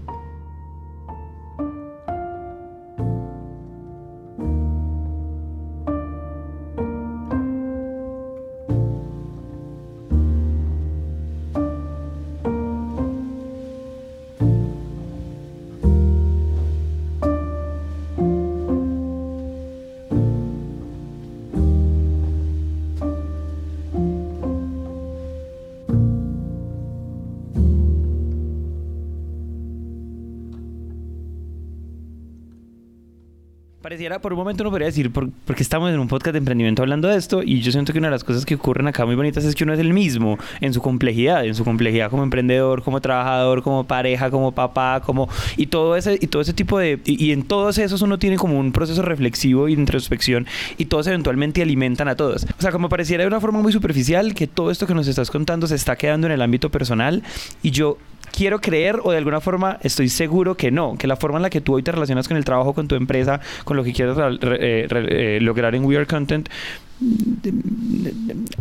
Pareciera, 33.90 34.22
por 34.22 34.34
un 34.34 34.38
momento 34.38 34.62
uno 34.62 34.70
podría 34.70 34.86
decir, 34.86 35.12
porque 35.12 35.64
estamos 35.64 35.92
en 35.92 35.98
un 35.98 36.08
podcast 36.08 36.34
de 36.34 36.38
emprendimiento 36.38 36.84
hablando 36.84 37.08
de 37.08 37.18
esto, 37.18 37.42
y 37.42 37.60
yo 37.62 37.72
siento 37.72 37.92
que 37.92 37.98
una 37.98 38.10
de 38.10 38.12
las 38.12 38.24
cosas 38.24 38.46
que 38.46 38.54
ocurren 38.54 38.88
acá 38.88 39.04
muy 39.04 39.16
bonitas 39.16 39.44
es 39.46 39.56
que 39.56 39.64
uno 39.64 39.74
es 39.74 39.80
el 39.80 39.94
mismo 39.94 40.38
en 40.62 40.76
su 40.76 40.80
complejidad, 40.80 41.44
en 41.44 41.56
su 41.56 41.66
complejidad 41.66 42.12
como 42.12 42.22
emprendedor, 42.22 42.84
como 42.84 43.02
trabajador, 43.02 43.64
como 43.64 43.86
pareja, 43.86 44.30
como 44.30 44.52
papá, 44.52 45.02
como 45.04 45.28
y 45.58 45.66
todo 45.66 45.96
ese 45.96 46.20
y 46.22 46.28
todo 46.28 46.44
ese 46.44 46.54
tipo 46.54 46.78
de 46.78 47.00
y, 47.04 47.32
en 47.32 47.42
todos 47.42 47.80
esos 47.80 48.04
uno 48.04 48.20
tiene 48.20 48.36
como 48.36 48.60
un 48.60 48.72
proceso 48.74 49.02
reflexivo 49.02 49.68
y 49.68 49.74
de 49.74 49.82
introspección 49.82 50.46
y 50.78 50.86
todos 50.86 51.08
eventualmente 51.08 51.64
alimentan 51.64 52.10
a 52.10 52.16
todos. 52.16 52.46
O 52.60 52.62
sea, 52.62 52.72
como 52.72 52.90
pareciera 52.90 53.24
de 53.24 53.28
una 53.28 53.42
forma 53.42 53.60
muy 53.60 53.74
superficial 53.74 54.36
que 54.36 54.46
todo 54.46 54.70
esto 54.70 54.86
que 54.86 54.94
nos 54.94 55.08
estás 55.08 55.32
contando 55.32 55.66
se 55.66 55.74
está 55.74 55.96
quedando 55.96 56.28
en 56.28 56.34
el 56.34 56.44
ámbito 56.44 56.70
personal 56.70 57.24
y 57.64 57.72
yo 57.72 57.98
quiero 58.32 58.60
creer 58.60 59.00
o 59.04 59.12
de 59.12 59.18
alguna 59.18 59.42
forma 59.42 59.78
estoy 59.82 60.10
seguro 60.10 60.56
que 60.56 60.72
no, 60.72 60.96
que 60.98 61.08
la 61.08 61.16
forma 61.16 61.38
en 61.38 61.44
la 61.44 61.50
que 61.50 61.62
tú 61.62 61.76
hoy 61.76 61.84
te 61.84 61.92
relacionas 61.92 62.28
con 62.28 62.38
el 62.38 62.46
trabajo, 62.46 62.74
con 62.74 62.88
tu 62.88 62.96
empresa, 62.96 63.40
con 63.64 63.78
lo 63.78 63.84
que 63.84 63.94
quieres 63.94 64.18
eh, 64.20 64.88
eh, 64.90 65.40
lograr 65.42 65.76
en 65.76 65.86
We 65.86 65.98
Are 65.98 66.06
Content, 66.06 66.50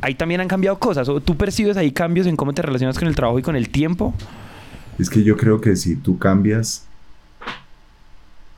ahí 0.01 0.15
también 0.15 0.41
han 0.41 0.49
cambiado 0.49 0.79
cosas. 0.79 1.09
¿O 1.09 1.21
tú 1.21 1.37
percibes 1.37 1.77
ahí 1.77 1.93
cambios 1.93 2.27
en 2.27 2.37
cómo 2.37 2.53
te 2.53 2.63
relacionas 2.63 2.99
con 2.99 3.09
el 3.09 3.15
trabajo 3.15 3.39
y 3.39 3.43
con 3.43 3.57
el 3.57 3.69
tiempo? 3.69 4.15
Es 4.99 5.11
que 5.11 5.23
yo 5.23 5.37
creo 5.37 5.61
que 5.61 5.77
si 5.77 5.97
tú 5.97 6.19
cambias, 6.19 6.87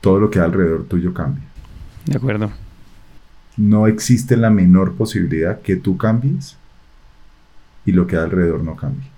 todo 0.01 0.19
lo 0.19 0.29
que 0.29 0.39
hay 0.39 0.45
alrededor 0.45 0.85
tuyo 0.85 1.13
cambia. 1.13 1.43
De 2.05 2.17
acuerdo. 2.17 2.51
No 3.57 3.85
existe 3.87 4.37
la 4.37 4.49
menor 4.49 4.95
posibilidad 4.95 5.61
que 5.61 5.75
tú 5.75 5.97
cambies 5.97 6.57
y 7.85 7.91
lo 7.91 8.07
que 8.07 8.15
hay 8.15 8.23
alrededor 8.23 8.63
no 8.63 8.75
cambie 8.75 9.10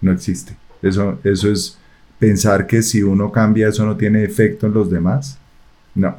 no 0.00 0.12
existe. 0.12 0.56
Eso, 0.82 1.18
eso 1.24 1.50
es 1.50 1.78
pensar 2.18 2.66
que 2.66 2.82
si 2.82 3.02
uno 3.02 3.30
cambia 3.30 3.68
eso 3.68 3.84
no 3.84 3.96
tiene 3.96 4.24
efecto 4.24 4.66
en 4.66 4.74
los 4.74 4.90
demás. 4.90 5.38
No, 5.94 6.16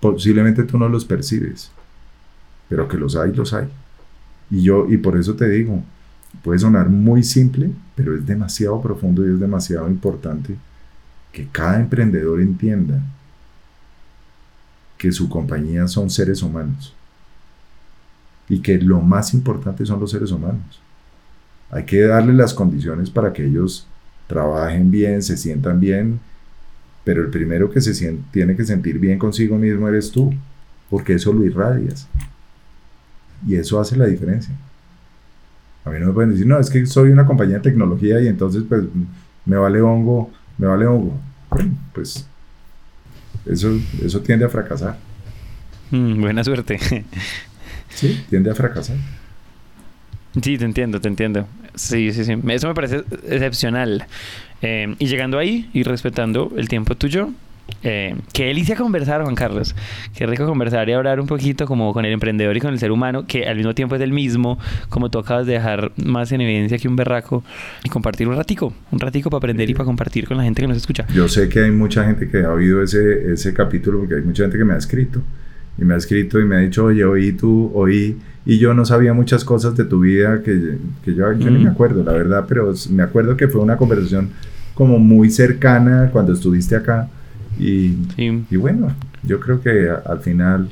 posiblemente 0.00 0.64
tú 0.64 0.78
no 0.78 0.88
los 0.88 1.04
percibes, 1.04 1.70
pero 2.68 2.88
que 2.88 2.96
los 2.96 3.16
hay, 3.16 3.32
los 3.32 3.52
hay. 3.52 3.68
Y 4.50 4.62
yo, 4.62 4.86
y 4.88 4.96
por 4.96 5.16
eso 5.16 5.34
te 5.34 5.48
digo, 5.48 5.82
puede 6.42 6.58
sonar 6.58 6.88
muy 6.88 7.22
simple, 7.22 7.70
pero 7.94 8.14
es 8.14 8.26
demasiado 8.26 8.80
profundo 8.80 9.26
y 9.26 9.32
es 9.32 9.40
demasiado 9.40 9.88
importante 9.88 10.56
que 11.32 11.46
cada 11.48 11.80
emprendedor 11.80 12.40
entienda 12.40 13.00
que 14.98 15.12
su 15.12 15.28
compañía 15.28 15.86
son 15.88 16.10
seres 16.10 16.42
humanos 16.42 16.94
y 18.48 18.60
que 18.60 18.78
lo 18.78 19.00
más 19.00 19.32
importante 19.32 19.86
son 19.86 20.00
los 20.00 20.10
seres 20.10 20.30
humanos. 20.30 20.80
Hay 21.70 21.84
que 21.84 22.00
darle 22.02 22.32
las 22.32 22.52
condiciones 22.52 23.10
para 23.10 23.32
que 23.32 23.46
ellos 23.46 23.86
trabajen 24.26 24.90
bien, 24.90 25.22
se 25.22 25.36
sientan 25.36 25.80
bien, 25.80 26.20
pero 27.04 27.22
el 27.22 27.30
primero 27.30 27.70
que 27.70 27.80
se 27.80 28.18
tiene 28.30 28.56
que 28.56 28.64
sentir 28.64 28.98
bien 28.98 29.18
consigo 29.18 29.56
mismo 29.56 29.88
eres 29.88 30.10
tú, 30.10 30.32
porque 30.88 31.14
eso 31.14 31.32
lo 31.32 31.44
irradias. 31.44 32.08
Y 33.46 33.56
eso 33.56 33.80
hace 33.80 33.96
la 33.96 34.06
diferencia. 34.06 34.54
A 35.84 35.90
mí 35.90 35.98
no 35.98 36.06
me 36.06 36.12
pueden 36.12 36.30
decir, 36.30 36.46
no, 36.46 36.58
es 36.58 36.68
que 36.68 36.84
soy 36.86 37.10
una 37.10 37.24
compañía 37.24 37.56
de 37.56 37.62
tecnología 37.62 38.20
y 38.20 38.28
entonces 38.28 38.64
pues 38.68 38.84
me 39.46 39.56
vale 39.56 39.80
hongo, 39.80 40.30
me 40.58 40.66
vale 40.66 40.86
hongo. 40.86 41.18
Bueno, 41.50 41.72
pues 41.92 42.26
eso, 43.46 43.76
eso 44.04 44.20
tiende 44.20 44.44
a 44.44 44.48
fracasar. 44.48 44.96
Mm, 45.90 46.20
buena 46.20 46.44
suerte. 46.44 46.78
sí, 47.88 48.24
tiende 48.28 48.50
a 48.50 48.54
fracasar. 48.54 48.96
Sí, 50.40 50.58
te 50.58 50.64
entiendo, 50.64 51.00
te 51.00 51.08
entiendo. 51.08 51.46
Sí, 51.74 52.12
sí, 52.12 52.24
sí. 52.24 52.36
Eso 52.48 52.68
me 52.68 52.74
parece 52.74 53.02
excepcional. 53.28 54.06
Eh, 54.62 54.94
y 54.98 55.06
llegando 55.06 55.38
ahí 55.38 55.70
y 55.72 55.82
respetando 55.82 56.52
el 56.56 56.68
tiempo 56.68 56.94
tuyo, 56.94 57.30
eh, 57.82 58.14
qué 58.32 58.46
delicia 58.46 58.76
conversar, 58.76 59.22
Juan 59.22 59.34
Carlos. 59.34 59.74
Qué 60.14 60.26
rico 60.26 60.46
conversar 60.46 60.88
y 60.88 60.92
hablar 60.92 61.20
un 61.20 61.26
poquito 61.26 61.66
como 61.66 61.92
con 61.92 62.04
el 62.04 62.12
emprendedor 62.12 62.56
y 62.56 62.60
con 62.60 62.72
el 62.72 62.78
ser 62.78 62.92
humano, 62.92 63.26
que 63.26 63.46
al 63.46 63.56
mismo 63.56 63.74
tiempo 63.74 63.96
es 63.96 64.02
el 64.02 64.12
mismo, 64.12 64.58
como 64.88 65.10
tú 65.10 65.18
acabas 65.18 65.46
de 65.46 65.54
dejar 65.54 65.92
más 65.96 66.30
en 66.32 66.40
evidencia 66.40 66.78
que 66.78 66.88
un 66.88 66.96
berraco, 66.96 67.42
y 67.84 67.88
compartir 67.88 68.28
un 68.28 68.36
ratico, 68.36 68.72
un 68.90 69.00
ratico 69.00 69.30
para 69.30 69.38
aprender 69.38 69.70
y 69.70 69.74
para 69.74 69.84
compartir 69.84 70.26
con 70.26 70.36
la 70.36 70.44
gente 70.44 70.62
que 70.62 70.68
nos 70.68 70.76
escucha. 70.76 71.06
Yo 71.14 71.28
sé 71.28 71.48
que 71.48 71.60
hay 71.60 71.70
mucha 71.70 72.04
gente 72.04 72.28
que 72.28 72.42
ha 72.44 72.50
oído 72.50 72.82
ese, 72.82 73.32
ese 73.32 73.54
capítulo, 73.54 74.00
porque 74.00 74.16
hay 74.16 74.22
mucha 74.22 74.44
gente 74.44 74.58
que 74.58 74.64
me 74.64 74.74
ha 74.74 74.78
escrito, 74.78 75.22
y 75.80 75.84
me 75.84 75.94
ha 75.94 75.96
escrito 75.96 76.38
y 76.38 76.44
me 76.44 76.56
ha 76.56 76.58
dicho, 76.58 76.84
oye, 76.84 77.04
oí 77.04 77.32
tú, 77.32 77.70
oí 77.74 78.16
y 78.44 78.58
yo 78.58 78.74
no 78.74 78.84
sabía 78.84 79.12
muchas 79.12 79.44
cosas 79.44 79.76
de 79.76 79.84
tu 79.84 80.00
vida 80.00 80.42
que, 80.42 80.78
que 81.04 81.14
yo, 81.14 81.32
yo 81.32 81.50
ni 81.50 81.58
me 81.58 81.70
mm. 81.70 81.72
acuerdo, 81.72 82.04
la 82.04 82.12
verdad, 82.12 82.44
pero 82.48 82.72
me 82.90 83.02
acuerdo 83.02 83.36
que 83.36 83.48
fue 83.48 83.60
una 83.60 83.76
conversación 83.76 84.30
como 84.74 84.98
muy 84.98 85.30
cercana 85.30 86.10
cuando 86.12 86.32
estuviste 86.32 86.76
acá 86.76 87.08
y, 87.58 87.96
y 88.16 88.56
bueno, 88.56 88.94
yo 89.22 89.38
creo 89.40 89.60
que 89.60 89.90
al 89.90 90.20
final, 90.20 90.70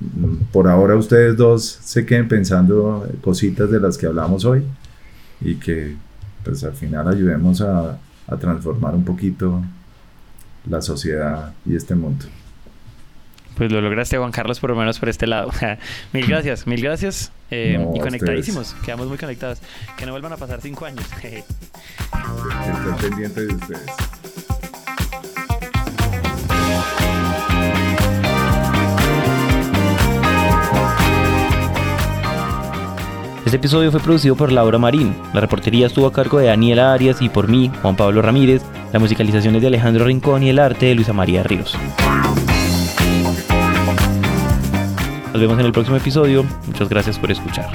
mm, 0.00 0.52
por 0.52 0.68
ahora 0.68 0.96
ustedes 0.96 1.36
dos 1.36 1.64
se 1.64 2.06
queden 2.06 2.28
pensando 2.28 3.08
cositas 3.20 3.70
de 3.70 3.80
las 3.80 3.98
que 3.98 4.06
hablamos 4.06 4.44
hoy 4.44 4.62
y 5.40 5.56
que 5.56 5.96
pues 6.44 6.62
al 6.62 6.74
final 6.74 7.08
ayudemos 7.08 7.60
a, 7.60 7.98
a 8.28 8.36
transformar 8.36 8.94
un 8.94 9.04
poquito 9.04 9.62
la 10.68 10.80
sociedad 10.80 11.52
y 11.64 11.74
este 11.74 11.94
mundo. 11.94 12.26
Pues 13.56 13.72
lo 13.72 13.80
lograste, 13.80 14.18
Juan 14.18 14.32
Carlos, 14.32 14.60
por 14.60 14.70
lo 14.70 14.76
menos 14.76 14.98
por 14.98 15.08
este 15.08 15.26
lado. 15.26 15.50
mil 16.12 16.26
gracias, 16.26 16.66
mil 16.66 16.82
gracias. 16.82 17.32
Eh, 17.50 17.78
y 17.94 18.00
conectadísimos, 18.00 18.74
quedamos 18.84 19.06
muy 19.06 19.16
conectados. 19.16 19.60
Que 19.96 20.04
no 20.04 20.12
vuelvan 20.12 20.32
a 20.32 20.36
pasar 20.36 20.60
cinco 20.60 20.84
años. 20.84 21.04
Estoy 21.22 21.44
pendiente 23.00 23.46
de 23.46 23.54
ustedes. 23.54 23.90
Este 33.46 33.58
episodio 33.58 33.92
fue 33.92 34.00
producido 34.00 34.34
por 34.34 34.50
Laura 34.50 34.76
Marín. 34.76 35.14
La 35.32 35.40
reportería 35.40 35.86
estuvo 35.86 36.06
a 36.08 36.12
cargo 36.12 36.40
de 36.40 36.46
Daniela 36.46 36.92
Arias 36.92 37.22
y 37.22 37.28
por 37.28 37.48
mí, 37.48 37.70
Juan 37.80 37.94
Pablo 37.94 38.20
Ramírez. 38.20 38.62
La 38.92 38.98
musicalización 38.98 39.54
es 39.54 39.62
de 39.62 39.68
Alejandro 39.68 40.04
Rincón 40.04 40.42
y 40.42 40.50
el 40.50 40.58
arte 40.58 40.86
de 40.86 40.96
Luisa 40.96 41.12
María 41.12 41.44
Ríos. 41.44 41.76
Nos 45.36 45.42
vemos 45.42 45.58
en 45.58 45.66
el 45.66 45.72
próximo 45.72 45.98
episodio. 45.98 46.46
Muchas 46.66 46.88
gracias 46.88 47.18
por 47.18 47.30
escuchar. 47.30 47.70